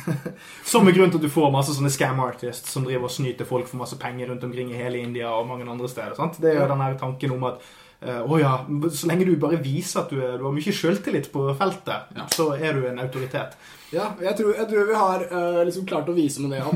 [0.64, 3.44] som er grunnen til at du får masse sånne scam artists som driver og snyter
[3.44, 6.14] folk for masse penger rundt omkring i hele India og mange andre steder.
[6.16, 6.40] sant?
[6.40, 7.60] Det er jo den her tanken om at
[7.96, 8.58] å uh, oh ja,
[8.92, 12.26] så lenge du bare viser at du, er, du har mye sjøltillit på feltet, Ja.
[12.28, 13.56] så er du en autoritet.
[13.92, 16.74] Ja, jeg tror, jeg tror vi har uh, liksom klart å vise med det at,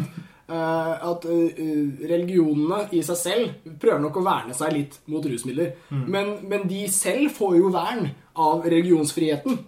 [0.51, 1.61] at eh,
[2.11, 5.75] religionene i seg selv prøver nok å verne seg litt mot rusmidler.
[5.91, 8.09] Men, men de selv får jo vern
[8.41, 9.61] av religionsfriheten.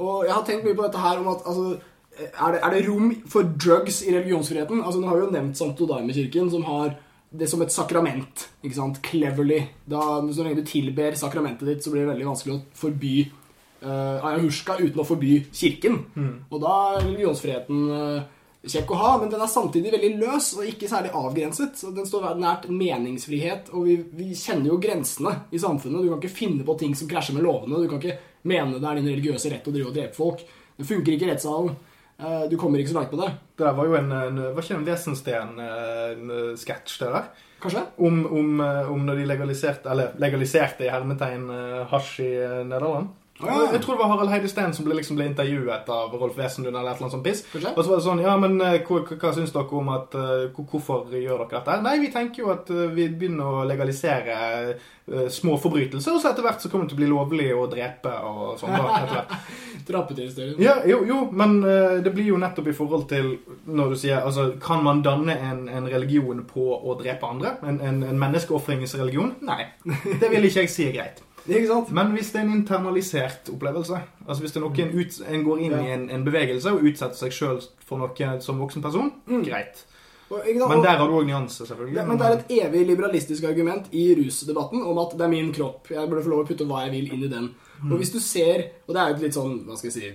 [0.00, 1.74] Og jeg har tenkt mye på dette her om at altså,
[2.16, 4.82] er, det, er det rom for drugs i religionsfriheten?
[4.84, 6.94] Altså, Nå har vi jo nevnt Santo Daime-kirken, som har
[7.30, 8.48] det som et sakrament.
[8.64, 9.02] ikke sant?
[9.06, 9.60] Cleverly.
[9.88, 10.00] Da,
[10.32, 13.14] så lenge du tilber sakramentet ditt, så blir det veldig vanskelig å forby
[13.84, 16.00] uh, ayahuasca uten å forby kirken.
[16.50, 18.36] Og da er religionsfriheten eh,
[18.68, 21.78] kjekk å ha, men den er samtidig veldig løs og ikke særlig avgrenset.
[21.80, 26.04] Så Den står nært meningsfrihet, og vi, vi kjenner jo grensene i samfunnet.
[26.04, 27.80] Du kan ikke finne på ting som krasjer med lovene.
[27.80, 28.18] Du kan ikke
[28.50, 30.44] mene det er din religiøse rett å drive og drepe folk.
[30.76, 31.72] Det funker ikke i rettssalen.
[32.20, 33.30] Eh, Du kommer ikke så langt med det.
[33.56, 37.24] Det der var jo en, en var ikke en Wesensten-sketsj, det der?
[37.60, 37.82] Kanskje?
[38.00, 42.60] Om, om, eh, om når de legaliserte, eller legaliserte i hermetegn eh, hasj i eh,
[42.64, 43.08] Nederland.
[43.46, 43.72] Ja.
[43.72, 46.76] Jeg tror det var Harald Heide Steen som ble, liksom, ble intervjuet av Rolf Wesenlund
[46.76, 47.42] eller et eller annet sånt piss.
[47.72, 50.46] Og så var det sånn Ja, men eh, hva, hva, syns dere om at eh,
[50.56, 51.78] Hvorfor gjør dere dette?
[51.84, 54.36] Nei, vi tenker jo at eh, vi begynner å legalisere
[54.76, 57.66] uh, små forbrytelser, og så etter hvert så kommer det til å bli lovlig å
[57.70, 58.76] drepe og sånn.
[58.76, 59.34] etter hvert.
[60.60, 63.32] Ja, jo, jo, men uh, det blir jo nettopp i forhold til
[63.66, 67.56] når du sier altså, Kan man danne en, en religion på å drepe andre?
[67.66, 69.38] En, en, en menneskeofringsreligion?
[69.48, 69.64] Nei.
[70.20, 71.24] Det vil ikke jeg si er greit.
[71.90, 75.60] Men hvis det er en internalisert opplevelse Altså hvis det er noen ut, en går
[75.66, 75.82] inn Ja.
[75.82, 79.44] i en, en bevegelse og utsetter seg sjøl for noe som voksen person, Mm.
[79.44, 79.84] greit.
[80.30, 81.96] Men der har du òg nyanser, selvfølgelig.
[81.96, 85.52] Ja, men det er et evig liberalistisk argument i rusdebatten om at det er min
[85.52, 85.88] kropp.
[85.90, 87.48] Jeg burde få lov å putte hva jeg vil inn i den.
[87.90, 90.10] Og hvis du ser Og det er jo et litt sånn hva skal jeg si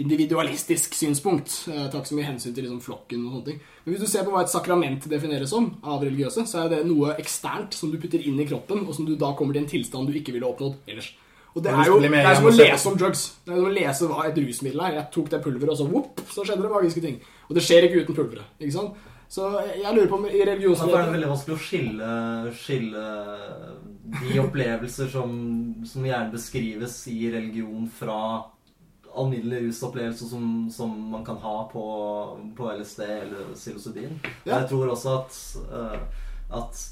[0.00, 1.54] individualistisk synspunkt.
[1.68, 3.58] Jeg tar ikke så mye hensyn til liksom flokken og sånne ting.
[3.84, 6.80] Men hvis du ser på hva et sakrament defineres som av religiøse, så er det
[6.88, 9.72] noe eksternt som du putter inn i kroppen, og som du da kommer til en
[9.72, 11.12] tilstand du ikke ville oppnådd ellers.
[11.52, 13.22] Og det er jo det er som å lese om drugs.
[13.44, 14.94] Det er som å lese hva et rusmiddel er.
[14.96, 17.18] Jeg tok det pulveret, og så whoop, så skjedde det magiske ting.
[17.48, 18.54] Og det skjer ikke uten pulveret.
[18.62, 19.08] Ikke sant?
[19.32, 22.08] Så jeg lurer på om i er det er veldig vanskelig å skille,
[22.52, 23.04] skille
[24.20, 25.30] de opplevelser som,
[25.88, 28.18] som gjerne beskrives i religion, fra
[29.16, 31.84] alminnelige rusopplevelser som, som man kan ha på,
[32.56, 34.18] på LSD eller psilocybin.
[34.44, 34.58] Ja.
[34.58, 35.38] Jeg tror også at,
[35.72, 36.82] uh, at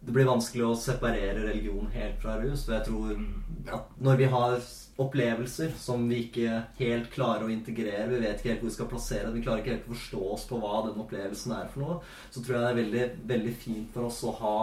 [0.00, 2.64] det blir vanskelig å separere religion helt fra rus.
[2.66, 4.56] For jeg tror at når vi har
[5.00, 8.90] opplevelser som vi ikke helt klarer å integrere, vi vet ikke helt hvor vi skal
[8.90, 11.84] plassere det, vi klarer ikke helt å forstå oss på hva den opplevelsen er for
[11.84, 11.98] noe,
[12.32, 14.58] så tror jeg det er veldig, veldig fint for oss å ha,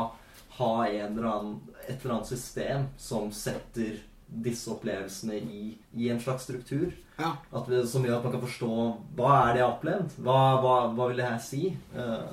[0.59, 6.19] ha en eller annen, et eller annet system som setter disse opplevelsene i, i en
[6.19, 6.91] slags struktur.
[7.17, 7.31] Ja.
[7.67, 8.71] Vi, som gjør at man kan forstå
[9.17, 10.17] hva er det jeg har opplevd?
[10.25, 11.71] Hva, hva, hva vil det her si?
[11.95, 12.27] Uh,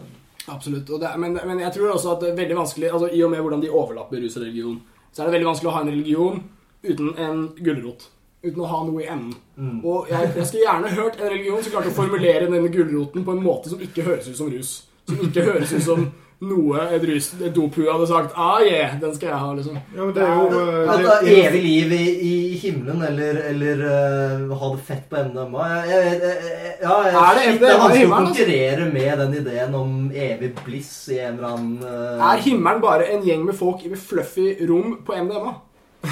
[0.52, 0.90] Absolutt.
[1.00, 3.40] Det, men, men jeg tror også at det er veldig vanskelig altså I og med
[3.44, 6.42] hvordan de overlapper rus og religion, så er det veldig vanskelig å ha en religion
[6.84, 8.10] uten en gulrot.
[8.44, 9.38] Uten å ha noe i enden.
[9.56, 9.78] Mm.
[9.88, 13.32] Og jeg, jeg skulle gjerne hørt en religion som klarte å formulere denne gulroten på
[13.32, 14.74] en måte som ikke høres ut som rus.
[15.08, 16.04] Som ikke høres ut som
[16.42, 19.76] noe et, rus, et hadde sagt Ah, yeah, den skal jeg ha, liksom.
[19.94, 23.84] Ja, men det er jo Uh, det er evig liv i, i himmelen, eller, eller
[23.84, 27.54] uh, ha det fett på MDMA jeg, jeg, jeg, jeg, ja, jeg, Er det shit,
[27.54, 28.10] MDMA det er å altså?
[28.14, 29.94] konkurrere med den ideen om
[30.26, 33.94] evig bliss i en eller annen uh, Er himmelen bare en gjeng med folk i
[33.94, 35.56] fluffy rom på MDMA?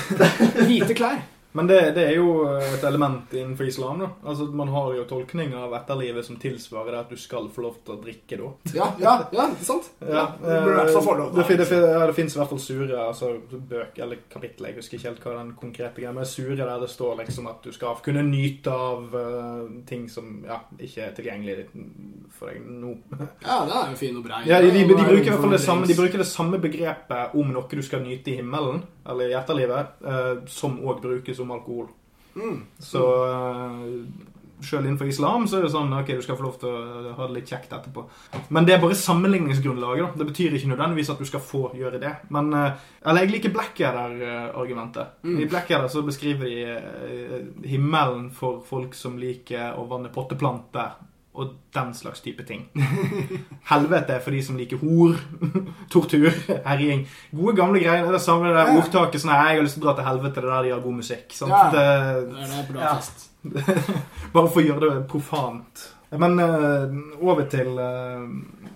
[0.69, 1.21] Hvite klær.
[1.53, 3.99] Men det, det er jo et element innenfor islam.
[4.05, 4.11] da.
[4.25, 7.81] Altså, Man har jo tolkning av etterlivet som tilsvarer det at du skal få lov
[7.85, 8.51] til å drikke da.
[8.77, 9.91] Ja, ja, ja, ikke sant?
[10.13, 12.41] Ja, du burde i hvert fall få lov det, det, det, ja, det fins i
[12.41, 16.13] hvert fall sure altså, bøker eller kapitler, jeg husker ikke helt hva den konkrete greia
[16.15, 20.43] men sure der det står liksom at du skal kunne nyte av uh, ting som
[20.47, 21.57] ja, ikke er tilgjengelig
[22.37, 22.95] for deg nå.
[23.43, 24.43] Ja, det er jo fin og brei.
[24.49, 27.37] Ja, de, de, de, bruker i hvert fall det samme, de bruker det samme begrepet
[27.39, 31.57] om noe du skal nyte i himmelen, eller i etterlivet, uh, som òg brukes om
[31.57, 31.91] alkohol.
[32.33, 32.63] Mm.
[32.81, 33.89] Så uh,
[34.65, 37.27] sjøl innenfor islam så er det sånn ok, du skal få lov til å ha
[37.27, 38.05] det litt kjekt etterpå.
[38.55, 40.05] Men det er bare sammenligningsgrunnlaget.
[40.05, 40.23] da.
[40.23, 42.13] Det betyr ikke nødvendigvis at du skal få gjøre det.
[42.35, 45.23] Men eh, Eller jeg liker Blackadder-argumentet.
[45.27, 45.39] Mm.
[45.43, 47.39] I Blackadder så beskriver de eh,
[47.69, 50.95] himmelen for folk som liker å vanne potteplanter.
[51.35, 52.67] Og den slags type ting.
[53.73, 55.17] Helvete for de som liker hor,
[55.93, 56.29] tortur,
[56.67, 57.07] herjing.
[57.33, 58.03] Gode, gamle greier.
[58.05, 60.05] Det er det samme det der ordtaket sånn 'Jeg har lyst til å dra til
[60.11, 61.33] helvete', det er der de har god musikk.
[61.33, 61.53] Sant?
[61.53, 61.71] Ja.
[61.73, 62.95] Det, Det er bra Ja.
[62.97, 63.29] fest.
[64.35, 65.89] bare for å gjøre det profant.
[66.13, 66.93] Men uh,
[67.25, 68.21] over til eh,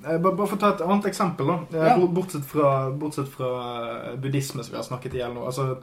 [0.08, 1.56] eh, bare, bare for å ta et annet eksempel, da.
[1.78, 2.06] Eh, Ja.
[2.06, 5.44] Bortsett fra, bortsett fra buddhisme, som vi har snakket i hjel nå.
[5.44, 5.76] Altså,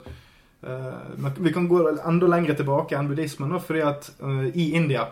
[0.66, 4.10] uh, vi kan gå enda lenger tilbake enn buddhismen, da, fordi at
[4.54, 5.06] i India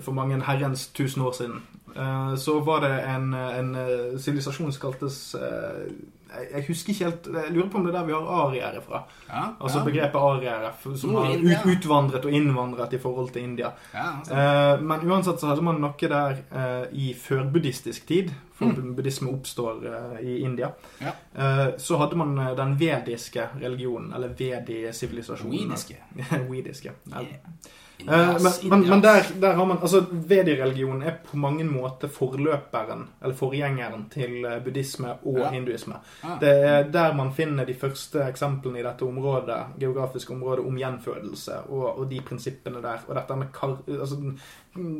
[0.00, 1.62] for mange herrens tusen år siden,
[1.96, 5.92] eh, så var det en en, eh, sivilisasjon som kaltes eh,
[6.52, 9.02] jeg, husker ikke helt Jeg lurer på om det er der vi har ariere fra.
[9.28, 9.84] Ja, Altså ja.
[9.84, 13.72] begrepet ariere, som har ut, utvandret og innvandret i forhold til India.
[13.94, 14.06] Ja.
[14.30, 18.30] Eh, men uansett så hadde man noe der eh, i førbuddhistisk tid,
[18.68, 18.94] for Mm.
[18.96, 20.70] buddhisme oppstår eh, i India.
[20.98, 21.12] Ja.
[21.34, 25.52] Eh, så hadde man eh, den vediske religionen, eller vedi-sivilisasjonen.
[26.50, 26.92] Weediske.
[27.10, 27.24] Yeah.
[28.06, 33.34] Men, men, men der, der har man Altså, Vedi-religionen er på mange måter forløperen, eller
[33.36, 35.50] forgjengeren, til buddhisme og Ja.
[35.52, 35.94] hinduisme.
[36.24, 36.38] Ah.
[36.40, 41.58] Det er der man finner de første eksemplene i dette området, geografiske området om gjenfødelse
[41.68, 43.04] og, og de prinsippene der.
[43.08, 44.16] Og dette med kar, altså,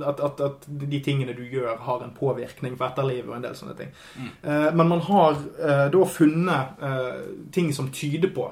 [0.05, 3.59] at, at, at de tingene du gjør, har en påvirkning på etterlivet og en del
[3.59, 3.93] sånne ting.
[4.43, 7.21] Eh, men man har eh, da funnet eh,
[7.55, 8.49] ting som tyder på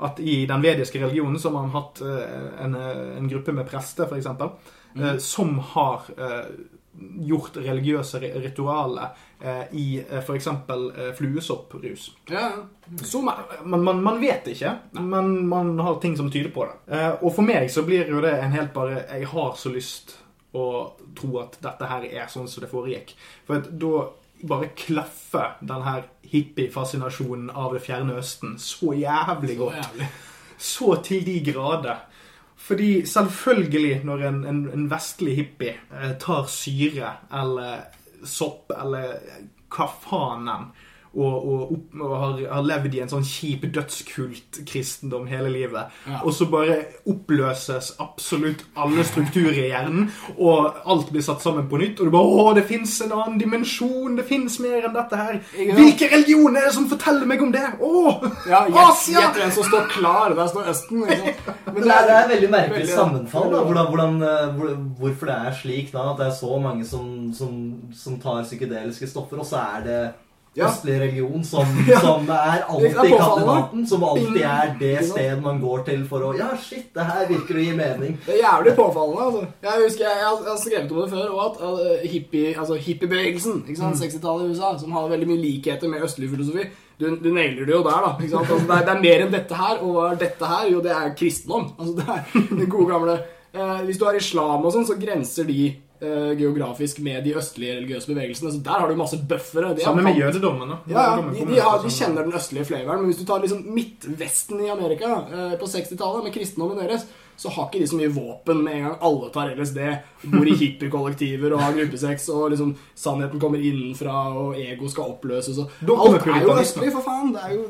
[0.00, 4.30] at i den vediske religionen så har man hatt en, en gruppe med prester, f.eks.,
[4.96, 5.18] mm.
[5.20, 6.06] som har
[7.20, 9.12] gjort religiøse ritualer
[9.76, 10.48] i eh, f.eks.
[11.18, 12.06] Fluesopprus.
[12.32, 12.46] Ja,
[12.88, 13.44] er.
[13.60, 17.04] Man, man, man vet ikke, men man har ting som tyder på det.
[17.20, 20.16] Og for meg så blir jo det en helt bare Jeg har så lyst
[20.56, 20.64] å
[21.18, 23.14] tro at dette her er sånn som det foregikk.
[23.46, 24.08] For da
[24.50, 29.76] bare klaffer den her hippie-fascinasjonen av det fjerne østen så jævlig Så godt.
[29.82, 30.08] jævlig.
[30.60, 32.00] Så til de grader.
[32.60, 37.86] Fordi selvfølgelig, når en, en, en vestlig hippie eh, tar syre eller
[38.28, 39.16] sopp eller
[39.72, 40.66] hva faen enn,
[41.16, 46.20] og, og, opp, og har, har levd i en sånn kjip dødskult-kristendom hele livet, Ja.
[46.24, 46.76] og så bare
[47.10, 52.14] oppløses absolutt alle strukturer i hjernen, og alt blir satt sammen på nytt, og du
[52.14, 55.40] bare Å, det fins en annen dimensjon, det fins mer enn dette her.
[55.56, 57.66] Hvilke religioner er det som forteller meg om det?
[57.80, 57.92] Å!
[58.48, 59.20] Ja, Asia!
[59.20, 60.34] gjett hvem som står klar.
[60.38, 61.02] Der står Østen.
[61.10, 61.34] Ikke?
[61.66, 63.50] Men Men det er, det er veldig merkelig Veldig- sammenfall.
[63.52, 66.84] da, hvordan, hvordan, eh, hvor, Hvorfor det er slik da, at det er så mange
[66.86, 67.54] som, som,
[67.96, 70.00] som tar psykedeliske stoffer, og så er det
[70.58, 70.66] Ja.
[70.66, 71.68] østlig religion som,
[72.02, 73.84] som er alltid kandidaten.
[73.86, 77.54] Som alltid er det sted man går til for å Ja, shit, det her virker
[77.60, 78.16] å gi mening.
[78.26, 79.26] Det er jævlig påfallende.
[79.28, 79.44] altså.
[79.62, 83.62] Jeg husker jeg, jeg, har- skrevet om det før, og at uh, hippie, altså hippiebevegelsen
[83.78, 86.66] sant, 60-tallet i USA, som har veldig mye likheter med østlig filosofi
[87.00, 88.10] Du, du nailer det jo der, da.
[88.20, 89.78] Altså, det, er, det er mer enn dette her.
[89.86, 90.66] Og hva er dette her?
[90.68, 91.70] Jo, det er kristendom.
[91.78, 93.14] Altså, det er det gode gamle
[93.54, 95.70] uh, Hvis du har islam og sånn, så grenser de
[96.00, 98.52] eh, geografisk med de østlige religiøse bevegelsene.
[98.52, 99.74] Så der har du masse buffere.
[99.74, 100.76] De er Samme med jødedommen.
[100.90, 103.64] Ja, ja, de, de, har, de kjenner den østlige flavoren, men hvis du tar liksom
[103.74, 107.06] Midtvesten i Amerika uh, på 60-tallet, med kristendommen deres,
[107.40, 109.78] så har ikke de så mye våpen med en gang alle tar LSD,
[110.34, 115.62] bor i hippiekollektiver og har gruppesex, og liksom sannheten kommer innenfra, og ego skal oppløses
[115.62, 117.32] og Alt er jo østlig, for faen!
[117.32, 117.64] Det er jo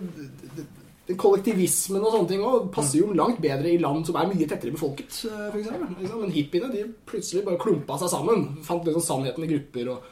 [1.18, 4.74] Kollektivismen og sånne ting også passer jo langt bedre i land som er mye tettere
[4.74, 5.10] befolket.
[5.26, 6.08] eh, For eksempel.
[6.20, 8.46] Men hippiene de plutselig bare klumpa seg sammen.
[8.66, 9.88] Fant liksom sannheten i grupper.
[9.94, 10.02] og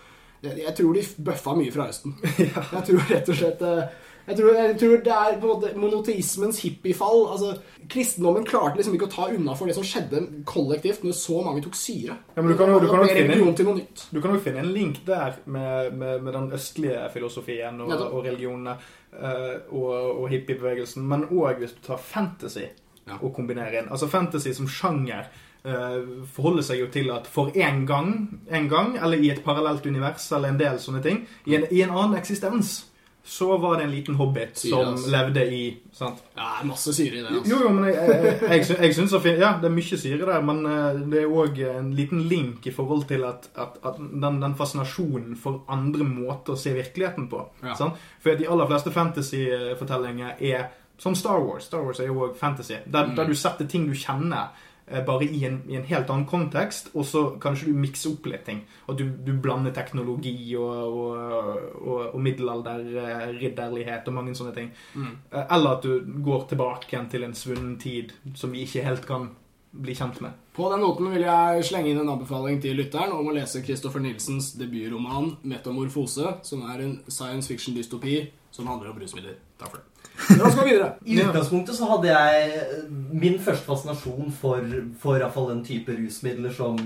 [0.42, 2.14] jeg, jeg tror de bøffa mye fra Østen.
[2.76, 3.88] Jeg tror rett og slett eh,
[4.28, 7.22] Jeg tror, jeg tror det er på en måte monoteismens hippiefall.
[7.32, 7.54] Altså,
[7.88, 11.62] kristendommen klarte liksom ikke å ta unna for det som skjedde kollektivt når så mange
[11.64, 12.18] tok syre.
[12.36, 13.86] Ja, men du kan du kan du, kan finne-.
[14.12, 18.20] Du kan jo finne en link der med, med, med den østlige filosofien og, og
[18.26, 18.76] religionene
[19.12, 22.68] eh, og, og hippiebevegelsen, men òg hvis du tar fantasy
[23.08, 23.14] Ja.
[23.24, 23.86] og kombinerer inn.
[23.88, 25.30] Altså Fantasy som sjanger
[25.64, 25.94] eh,
[26.34, 28.10] forholder seg jo til at for en gang,
[28.52, 31.80] en gang, eller i et parallelt univers, eller en del sånne ting, i en, i
[31.86, 32.82] en annen eksistens,
[33.28, 35.58] så var det en liten hobbit Syre, som levde i
[35.92, 36.22] sant?
[36.34, 37.28] Ja, det er masse syre i det.
[37.28, 37.50] Altså.
[37.52, 40.40] Jo, jo, men jeg, jeg, jeg, jeg syns fin- Ja, det er mye syre der,
[40.48, 44.40] men eh, det er òg en liten link i forhold til at, at, at den,
[44.42, 47.42] den fascinasjonen for andre måter å se virkeligheten på.
[47.62, 47.74] Ja.
[47.76, 48.00] Sant?
[48.24, 50.68] For de aller fleste fantasy-fortellinger er
[50.98, 51.64] som Star Wars.
[51.68, 52.74] Star Wars er jo òg fantasy.
[52.86, 53.14] Der, Mm.
[53.16, 54.48] der du setter ting du kjenner.
[54.90, 58.26] Eh, Bare i en, i en helt annen kontekst, og så kanskje du mikser opp
[58.30, 58.62] litt ting.
[58.88, 64.54] At du, du blander teknologi og, og, og, og middelalder, eh, ridderlighet og mange sånne
[64.56, 64.72] ting.
[64.94, 65.12] Mm.
[65.32, 69.06] Eh, Eller at du går tilbake igjen til en svunnen tid som vi ikke helt
[69.08, 69.30] kan
[69.70, 70.32] bli kjent med.
[70.56, 74.02] På den noten vil jeg slenge inn en anbefaling til lytteren om å lese Christopher
[74.02, 79.36] Nilsens debutroman 'Metamorfose', som er en science fiction-dystopi som handler om rusmidler.
[79.58, 79.97] Takk for det.
[80.36, 80.92] La oss gå videre.
[81.04, 84.64] I utgangspunktet så hadde jeg min første fascinasjon for,
[85.00, 86.76] for i hvert fall den type rusmidler som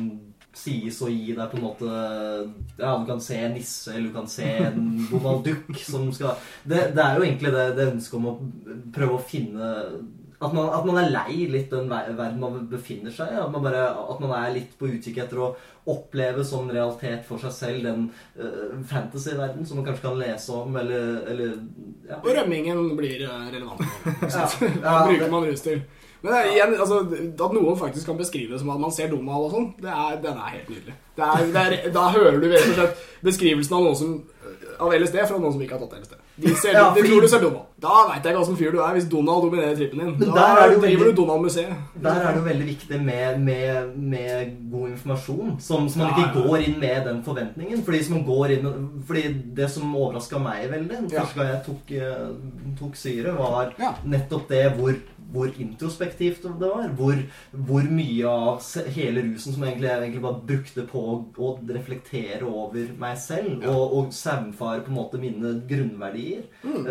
[0.52, 1.92] sies å gi deg på en måte
[2.76, 6.36] Ja, du kan se en nisse, eller du kan se en Donald Duck som skal
[6.62, 8.34] Det, det er jo egentlig det, det ønsket om å
[8.92, 9.70] prøve å finne
[10.42, 13.38] at man, at man er lei litt den verden man befinner seg i.
[13.38, 15.52] At at man er litt på utkikk etter å
[15.92, 18.04] oppleve som realitet for seg selv den
[18.38, 21.56] uh, fantasy-verden som man kanskje kan lese om, eller, eller
[22.08, 22.20] ja.
[22.20, 23.82] Og rømmingen blir eh, relevant.
[24.32, 25.82] Ja, ja, bruker man rus til?
[26.22, 29.48] Men er igjen, altså, At noen faktisk kan beskrive det som at man ser Donald
[29.48, 30.94] og sånn, det er, den er helt nydelig.
[31.18, 34.14] Det er, er, da hører du rett og slett beskrivelsen av noen som
[34.82, 36.14] av LSD fra noen som ikke har tatt LSD.
[36.40, 37.66] De, ser, Ja, de tror du ser Donald.
[37.82, 40.12] Da veit jeg ikke hvilken fyr du er hvis Donald dominerer trippen din.
[40.18, 41.72] Men Da er driver veldig- du Donald-museet.
[42.02, 46.22] Der er det jo veldig viktig med, med, med god informasjon, som, så man Ja,
[46.24, 47.82] ikke går inn med den forventningen.
[47.84, 48.24] Fordi, som
[48.56, 49.22] inn fordi
[49.56, 53.74] det som overraska meg veldig første gang jeg tok, eh, tok syre, var
[54.04, 54.94] nettopp det hvor,
[55.32, 56.88] hvor introspektivt det var.
[56.98, 57.18] Hvor,
[57.52, 58.62] hvor mye av
[58.94, 63.62] hele rusen som egentlig, jeg egentlig bare brukte på å, å reflektere over meg selv.
[63.62, 63.72] Ja.
[63.72, 66.46] Og, og saumfare på en måte mine grunnverdier.
[66.62, 66.88] Mm.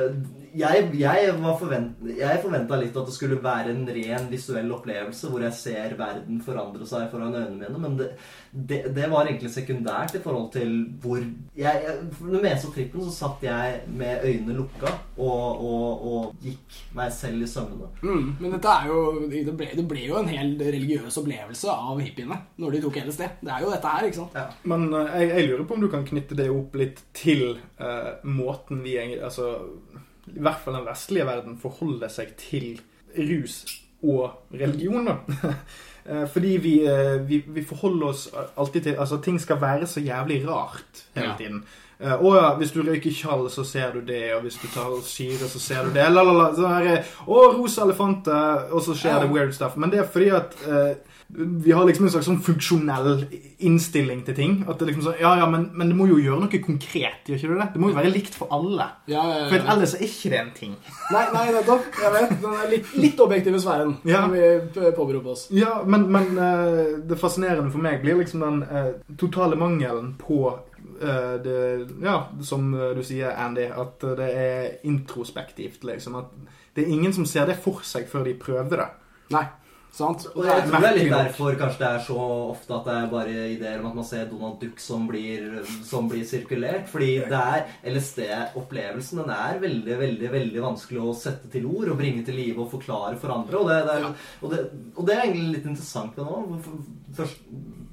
[0.57, 5.43] Jeg, jeg, forvent, jeg forventa litt at det skulle være en ren visuell opplevelse hvor
[5.45, 8.09] jeg ser verden forandre seg foran øynene mine, men det,
[8.51, 10.73] det, det var egentlig sekundært i forhold til
[11.03, 16.79] hvor jeg, jeg, så trippen, så satt jeg med øynene lukka og, og, og gikk
[16.97, 17.91] meg selv i sømmene.
[18.03, 22.01] Mm, men dette er jo det ble, det ble jo en hel religiøs opplevelse av
[22.01, 23.39] hippiene når de tok hele sted.
[23.41, 24.37] Det er jo dette her, ikke sant?
[24.37, 24.47] Ja.
[24.67, 28.17] Men eh, jeg, jeg lurer på om du kan knytte det opp litt til uh,
[28.27, 29.45] måten vi egentlig Altså
[30.35, 32.81] i hvert fall den vestlige verden forholder seg til
[33.17, 33.61] rus
[34.03, 35.17] og religion, da.
[36.01, 38.23] Eh, Fordi vi, eh, vi, vi forholder oss
[38.57, 41.59] alltid til Altså, ting skal være så jævlig rart hele tiden.
[42.01, 44.95] Eh, Å ja, hvis du røyker tjall, så ser du det, og hvis du tar
[45.05, 46.07] syre, så ser du det.
[46.09, 46.47] La, la, la.
[46.57, 49.77] Sånn her, Å, rosa elefanter, og så skjer det weird stuff.
[49.77, 50.95] Men det er fordi at eh,
[51.35, 53.21] vi har liksom en slags sånn funksjonell
[53.63, 54.55] innstilling til ting.
[54.69, 57.37] At det liksom sånn, ja, ja, men, men det må jo gjøre noe konkret, gjør
[57.39, 57.67] ikke du det?
[57.75, 58.87] Det må jo være likt for alle.
[59.11, 60.73] Ja, ja, For ellers er ikke det en ting.
[61.13, 61.87] Nei, nei, nettopp.
[62.01, 62.33] Jeg vet.
[62.41, 64.23] Den er litt, litt objektive sfæren Ja.
[64.25, 65.45] som vi påberoper oss.
[65.55, 70.41] Ja, men, men eh, det fascinerende for meg blir liksom den eh, totale mangelen på
[70.51, 71.59] eh, det
[72.03, 76.19] Ja, som du sier, Andy, at det er introspektivt, liksom.
[76.21, 76.35] At
[76.75, 78.89] det er ingen som ser det for seg før de prøver det.
[79.31, 79.45] Nei,
[79.95, 80.25] sant?
[80.31, 82.17] Og jeg tror det er litt derfor kanskje det er så
[82.51, 86.09] ofte at det er bare ideer om at man ser Donald Duck som blir, som
[86.11, 86.87] blir sirkulert.
[86.91, 91.99] Fordi det er LSD-opplevelsen den er veldig veldig, veldig vanskelig å sette til ord og
[92.01, 93.61] bringe til live og forklare for andre.
[93.61, 94.61] Og det, det, er, og det,
[94.95, 96.61] og det er egentlig litt interessant med nå.
[97.17, 97.47] Først,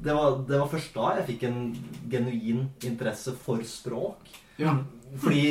[0.05, 1.63] det, var, det var først da jeg fikk en
[2.11, 4.37] genuin interesse for språk.
[4.59, 4.79] Ja.
[5.17, 5.43] Fordi,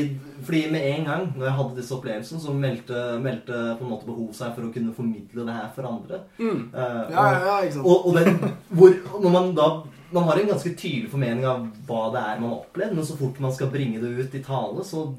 [0.45, 4.05] fordi med en gang når jeg hadde disse opplevelsene, så meldte, meldte på en måte
[4.05, 6.19] behov seg for å kunne formidle det her for andre.
[6.37, 6.59] Mm.
[6.73, 7.85] Eh, Ja, ja, ja, ikke sant?
[7.85, 9.69] og, og, den, hvor, når man da
[10.11, 13.17] man har en ganske tydelig formening av hva det er man har opplevd, men så
[13.19, 15.09] fort man skal bringe det ut i tale, så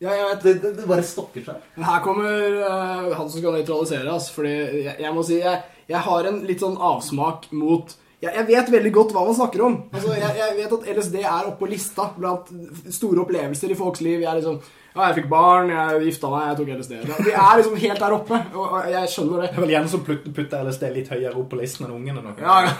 [0.00, 0.42] Ja, jeg vet.
[0.42, 1.62] det, det, det bare stokker seg.
[1.80, 4.28] Her kommer uh, han som skal nøytralisere oss.
[4.30, 4.52] Fordi
[4.84, 8.70] jeg, jeg må si jeg, jeg har en litt sånn avsmak mot jeg, jeg vet
[8.72, 9.74] veldig godt hva man snakker om.
[9.94, 12.50] Altså, jeg, jeg vet at LSD er oppå på lista blant
[12.90, 14.24] store opplevelser i folks liv.
[14.24, 14.56] Jeg er liksom,
[14.96, 16.94] Ja, jeg fikk barn, jeg gifta meg, jeg tok LSD.
[17.28, 19.50] De er liksom helt der oppe, og jeg skjønner det.
[19.52, 22.32] Det er vel gjerne som putter, LSD litt høyere opp på listen enn ungene.
[22.42, 22.72] Ja, ja.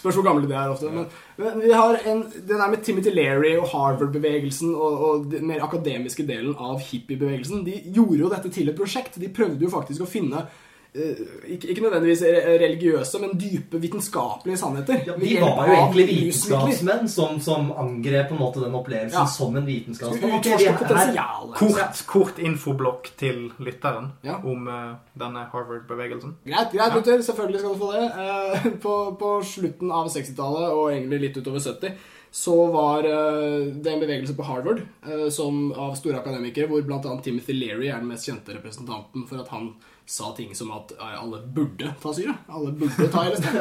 [0.00, 0.90] Spørs hvor gamle de er ofte.
[0.96, 1.06] Men,
[1.38, 5.62] men vi har en, den der med Timothy Leary og Harvard-bevegelsen og, og den mer
[5.68, 9.20] akademiske delen av hippie-bevegelsen, de gjorde jo dette til et prosjekt.
[9.22, 10.48] De prøvde jo faktisk å finne
[10.94, 12.22] ikke, ikke nødvendigvis
[12.60, 15.00] religiøse, men dype vitenskapelige sannheter.
[15.06, 19.26] Ja, de var jo egentlig vitenskapsmenn som, som angrep på en måte den opplevelsen Ja.
[19.30, 20.38] som en vitenskapsmann.
[20.40, 24.40] Okay, Ok, er- Kort, kort infoblokk til lytteren Ja.
[24.44, 26.34] om uh, denne Harvard-bevegelsen.
[26.46, 27.22] Greit, greit, gutter.
[27.22, 28.06] Selvfølgelig skal du få det.
[28.16, 31.94] Uh, På, på slutten av 60-tallet, og egentlig litt utover 70,
[32.32, 37.00] så var eh, det en bevegelse på Harvard eh, som, av store akademikere, hvor bl.a.
[37.24, 39.72] Timothy Leary er den mest kjente representanten for at han
[40.10, 42.34] sa ting som at eh, alle burde ta syre.
[42.50, 43.46] Alle burde ta LSD.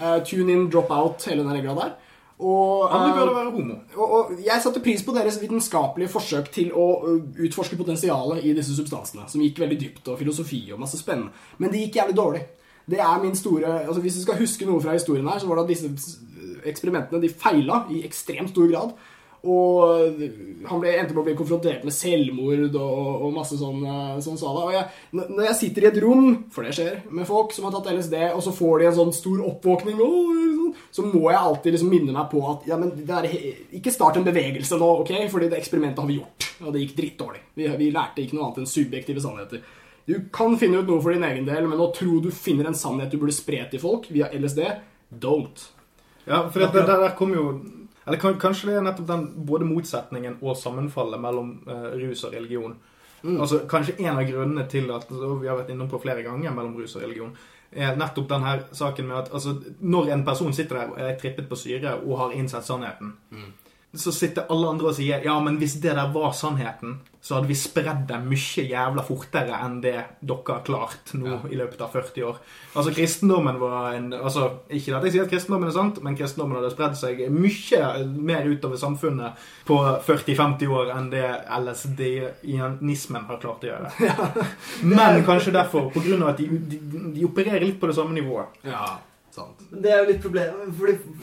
[0.00, 1.90] Eh, tune in, drop out, hele den regla der.
[2.38, 3.74] Og, Alle eh, burde være homo.
[3.96, 6.86] og, og jeg satte pris på deres vitenskapelige forsøk til å
[7.36, 11.34] utforske potensialet i disse substansene, som gikk veldig dypt, og filosofi og masse spennende.
[11.60, 12.42] Men det gikk jævlig dårlig.
[12.90, 15.60] Det er min store altså Hvis du skal huske noe fra historien her, så var
[15.60, 16.16] det at disse
[16.70, 18.96] eksperimentene de feila i ekstremt stor grad.
[19.48, 20.20] Og
[20.68, 24.36] han ble, endte på å bli konfrontert med selvmord og, og masse sånn, eh, sånn
[24.40, 24.64] sa det.
[24.66, 24.84] Og jeg,
[25.16, 28.18] når jeg sitter i et rom, for det skjer, med folk som har tatt LSD,
[28.34, 32.14] og så får de en sånn stor oppvåkning, sånn, så må jeg alltid liksom minne
[32.16, 33.30] meg på at ja, men det er,
[33.80, 35.14] ikke start en bevegelse nå, ok?
[35.32, 37.44] Fordi det eksperimentet har vi gjort, og det gikk drittdårlig.
[37.56, 39.64] Vi, vi lærte ikke noe annet enn subjektive sannheter.
[40.10, 42.76] Du kan finne ut noe for din egen del, men å tro du finner en
[42.76, 44.64] sannhet du burde spre til folk via LSD,
[45.22, 45.70] don't.
[46.26, 47.44] Ja, for det, det, det der kom jo
[48.10, 52.34] Eller kan, kanskje det er nettopp den både motsetningen og sammenfallet mellom uh, rus og
[52.34, 52.74] religion.
[53.22, 56.50] Altså, Kanskje en av grunnene til at og vi har vært innom på flere ganger
[56.56, 57.30] mellom rus og religion,
[57.70, 61.46] er nettopp denne saken med at altså, når en person sitter der og er trippet
[61.46, 63.12] på syre og har innsett sannheten,
[63.94, 67.50] så sitter alle andre og sier ja, men hvis det der var sannheten, så hadde
[67.50, 69.92] vi spredd det mye jævla fortere enn det
[70.24, 72.38] dere har klart nå i løpet av 40 år.
[72.72, 76.56] Altså, kristendommen var en altså, Ikke at jeg sier at kristendommen er sant, men kristendommen
[76.56, 77.82] hadde spredd seg mye
[78.30, 81.26] mer utover samfunnet på 40-50 år enn det
[81.60, 83.92] LSD-nismen har klart å gjøre.
[84.94, 86.80] Men kanskje derfor, på grunn av at de, de,
[87.14, 88.60] de opererer litt på det samme nivået.
[88.64, 88.96] Ja,
[89.34, 89.60] sant.
[89.70, 90.72] Men Det er jo litt problem,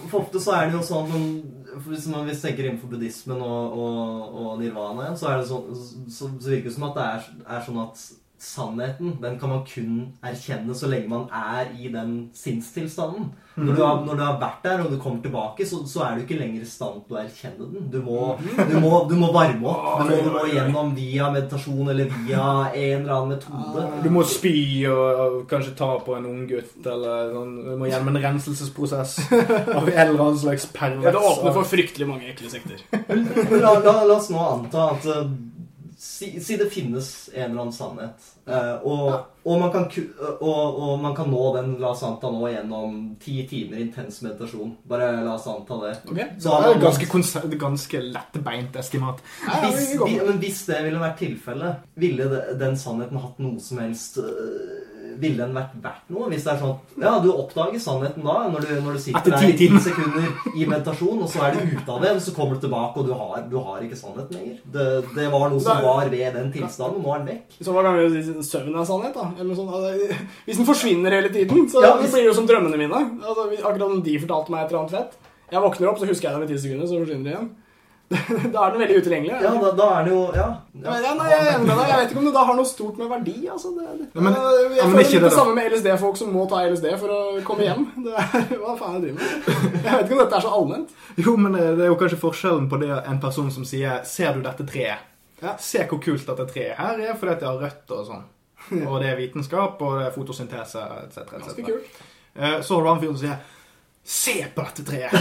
[0.09, 1.25] for ofte så er det jo sånn som,
[1.85, 5.75] Hvis man hvis tenker innenfor buddhismen og, og, og nirvana, så, det sånn,
[6.09, 8.05] så, så virker det som at det er, er sånn at
[8.39, 13.31] sannheten den kan man kun erkjenne så lenge man er i den sinnstilstanden.
[13.57, 16.17] Når, du har, når du har vært der og du kommer tilbake, så, så er
[16.17, 17.87] du ikke lenger i stand til å erkjenne den.
[17.89, 20.03] Du må, du må, du må varme opp.
[20.05, 23.87] Du må, du må gjennom via meditasjon eller via en eller annen metode.
[24.05, 24.53] Du må spy
[24.91, 27.57] og, og kanskje ta på en ung gutt, eller sånn.
[27.65, 31.09] Du må gjennom en renselsesprosess av en eller annen slags pervers.
[31.09, 32.85] Ja, det åpner for fryktelig mange ekle sekter.
[33.57, 35.29] La, la, la oss nå anta at eh,
[36.07, 39.87] si, si det finnes en eller annen sannhet, eh, og, og, man kan,
[40.39, 44.73] og, og man kan nå den la oss anta nå gjennom ti timer intens meditasjon.
[44.87, 45.93] Bare la oss anta det.
[46.07, 46.29] Okay.
[46.39, 49.23] Så Det er et ganske, ganske lettbeint estimat.
[49.45, 53.43] Ja, ja, hvis, vi men hvis det ville vært tilfellet, ville det, den sannheten hatt
[53.43, 54.86] noe som helst øh,
[55.17, 56.27] Ville den vært verdt noe?
[56.29, 59.33] Hvis det er sånn at Ja, du oppdager sannheten da, når du, når du sitter
[59.33, 62.33] der i ti sekunder i meditasjon, og så er du ute av det, og så
[62.35, 64.57] kommer du tilbake, og du har, du har ikke sannheten lenger.
[64.77, 67.59] Det, det var noe som var ved den tilstanden, og nå er den vekk.
[67.59, 67.77] Så
[68.13, 69.29] vi si søvn er sannhet, da?
[69.37, 69.73] Eller noe sånt.
[69.73, 72.99] Altså, Hvis den forsvinner hele tiden, så Ja, hvis- blir det jo som drømmene mine.
[73.23, 75.17] Altså, akkurat om de fortalte meg et eller annet fett.
[75.51, 77.49] Jeg våkner opp, så husker jeg det om ti sekunder, så forsvinner det igjen.
[78.53, 79.33] da er den veldig utilgjengelig.
[79.43, 80.45] Ja, da, da er den jo Ja.
[80.77, 82.67] Ja, men, ja, nei, jeg, jeg, jeg, jeg vet ikke om det da har noe
[82.69, 83.33] stort med verdi.
[83.51, 83.71] Altså.
[83.75, 84.05] Det, det.
[84.13, 86.45] Ja, men- jeg ja, men føler ikke litt det det samme med LSD-folk som må
[86.51, 87.83] ta LSD for å komme hjem.
[88.05, 89.49] Det er, hva faen jeg driver med?
[89.83, 90.95] Jeg vet ikke om dette er så allment.
[91.25, 94.37] Jo, men eh, det er jo kanskje forskjellen på det en person som sier 'Ser
[94.37, 95.03] du dette treet?'
[95.41, 95.57] Ja.
[95.61, 98.23] Se hvor kult dette treet her er, fordi at det har røtter og sånn.
[98.89, 101.35] Og det er vitenskap, og det er fotosyntese, etc.
[101.59, 101.99] Kult.
[102.35, 103.37] Eh, Så har du han fyren som sier
[104.07, 105.11] Se på dette treet!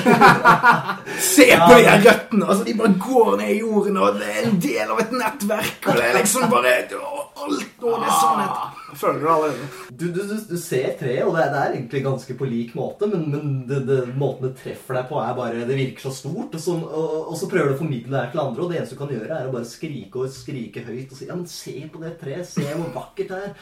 [1.34, 2.46] Se på de røttene!
[2.46, 5.88] Altså, De bare går ned i jorden, og det er en del av et nettverk,
[5.88, 9.68] og det er liksom bare Alt og det er sånn Ah, føler du det allerede?
[9.90, 12.74] Du, du, du, du ser treet, og det er, det er egentlig ganske på lik
[12.78, 16.12] måte, men, men det, det, måten det treffer deg på, er bare Det virker så
[16.16, 18.72] stort, og så, og, og så prøver du å formidle det her til andre, og
[18.72, 21.36] det eneste du kan gjøre, er å bare skrike og skrike høyt og si Ja,
[21.38, 23.56] men se på det treet, se hvor vakkert det er.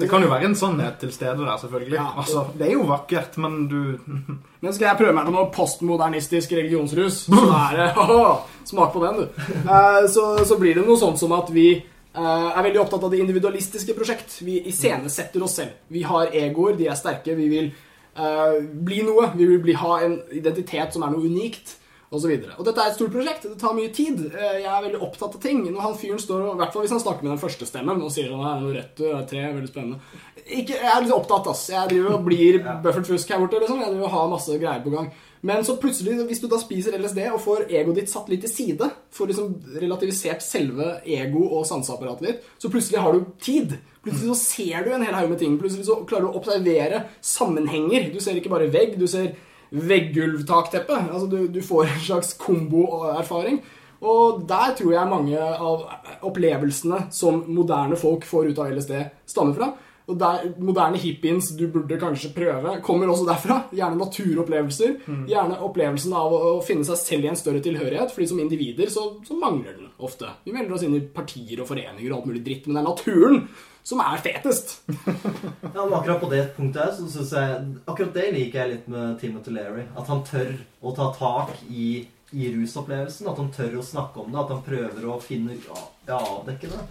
[0.00, 1.98] Det kan jo være en sannhet til stede der, selvfølgelig.
[1.98, 2.08] Ja.
[2.16, 3.80] Altså, Det er jo vakkert, men du
[4.62, 7.90] Men skal jeg prøve meg på noe postmodernistisk religionsrus, så er det
[8.70, 9.42] Smak på den, du.
[9.62, 11.68] Eh, Så, så blir det noe sånt som at vi
[12.16, 14.38] er veldig opptatt av det individualistiske prosjekt.
[14.46, 15.74] Vi iscenesetter oss selv.
[15.92, 17.34] Vi har egoer, de er sterke.
[17.36, 17.72] Vi vil
[18.18, 19.30] uh, bli noe.
[19.36, 21.76] Vi vil bli, ha en identitet som er noe unikt.
[22.06, 22.54] Og, så videre.
[22.54, 23.48] og dette er et stort prosjekt.
[23.50, 24.20] Det tar mye tid.
[24.30, 25.64] Uh, Jeg er veldig opptatt av ting.
[25.66, 28.04] Når han fyren står og, I hvert fall hvis han snakker med den første stemmen
[28.06, 30.20] og sier han er noe rett, og er tre, veldig spennende.
[30.46, 31.64] Ikke, jeg er litt opptatt, ass.
[31.74, 33.60] Jeg driver og blir Buffert Fusk her borte.
[33.60, 33.82] liksom.
[33.82, 35.10] Jeg driver og har masse greier på gang.
[35.46, 38.50] Men så plutselig, hvis du da spiser LSD og får egoet ditt satt litt til
[38.50, 43.76] side, får liksom relativisert selve ego- og sanseapparatet ditt, så plutselig har du tid.
[44.02, 45.54] Plutselig så ser du en hel haug med ting.
[45.60, 48.10] Plutselig så klarer du å observere sammenhenger.
[48.10, 49.36] Du ser ikke bare vegg, du ser
[49.70, 50.98] veggulvtakteppe.
[51.12, 53.62] Altså du, du får en slags komboerfaring.
[54.06, 55.86] Og der tror jeg mange av
[56.26, 58.96] opplevelsene som moderne folk får ut av LSD,
[59.30, 59.70] stammer fra.
[60.06, 63.56] Og der moderne hippiens du burde kanskje prøve, kommer også derfra.
[63.74, 65.00] Gjerne naturopplevelser.
[65.26, 68.12] Gjerne opplevelsen av å, å finne seg selv i en større tilhørighet.
[68.14, 70.30] Fordi som individer så, så mangler den ofte.
[70.44, 72.90] Vi melder oss inn i partier og foreninger og alt mulig dritt, men det er
[72.90, 73.40] naturen
[73.86, 74.76] som er fetest.
[75.76, 78.86] Ja, men akkurat på det punktet her, så synes jeg Akkurat det liker jeg litt
[78.90, 79.84] med Timothy Leary.
[79.98, 83.28] At han tør å ta tak i, i rusopplevelsen.
[83.30, 84.40] At han tør å snakke om det.
[84.42, 85.82] At han prøver å finne ja,
[86.16, 86.86] avdekke det.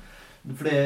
[0.46, 0.80] For det,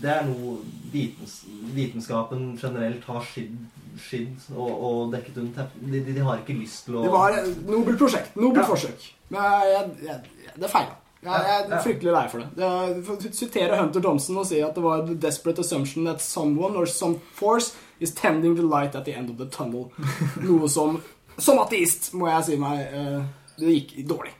[0.00, 0.56] det er noe
[0.92, 1.42] vitens,
[1.76, 3.56] vitenskapen generelt har skidd,
[4.00, 5.82] skidd og, og dekket under teppet.
[5.92, 8.36] De, de, har ikke lyst til å Det var et nobelt prosjekt.
[8.40, 8.70] Nobelt Ja.
[8.70, 9.08] forsøk.
[9.28, 10.94] Men jeg, jeg, jeg, det feila.
[11.26, 13.32] Jeg, jeg er fryktelig lei for det.
[13.34, 17.18] sitere Hunter Thompson og si at det var the desperate assumption that someone or some
[17.34, 19.90] force is tending the light at the end of the tunnel.
[20.46, 21.00] Noe som
[21.38, 23.18] Som ateist må jeg si meg eh,
[23.58, 24.32] Det gikk dårlig.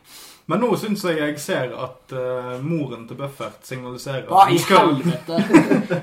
[0.47, 5.41] Men nå syns jeg jeg ser at uh, moren til Buffert signaliserer Hva i helvete?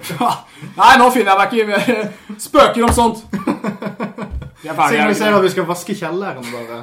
[0.81, 3.23] Nei, nå finner jeg meg ikke i spøker om sånt.
[4.63, 6.77] Er er Signaliserer at vi skal vaske kjelleren bare.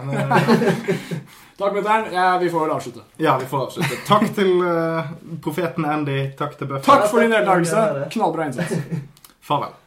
[1.61, 2.11] Takk, mutter'n.
[2.13, 3.05] Ja, vi får vel avslutte.
[3.17, 4.01] Ja, vi får avslutte.
[4.09, 5.09] Takk til uh,
[5.45, 6.19] profeten Andy.
[6.37, 6.89] Takk til Buffett.
[6.89, 7.87] Takk for din deltakelse.
[8.13, 8.77] Knallbra innsats.
[9.41, 9.73] Farvel.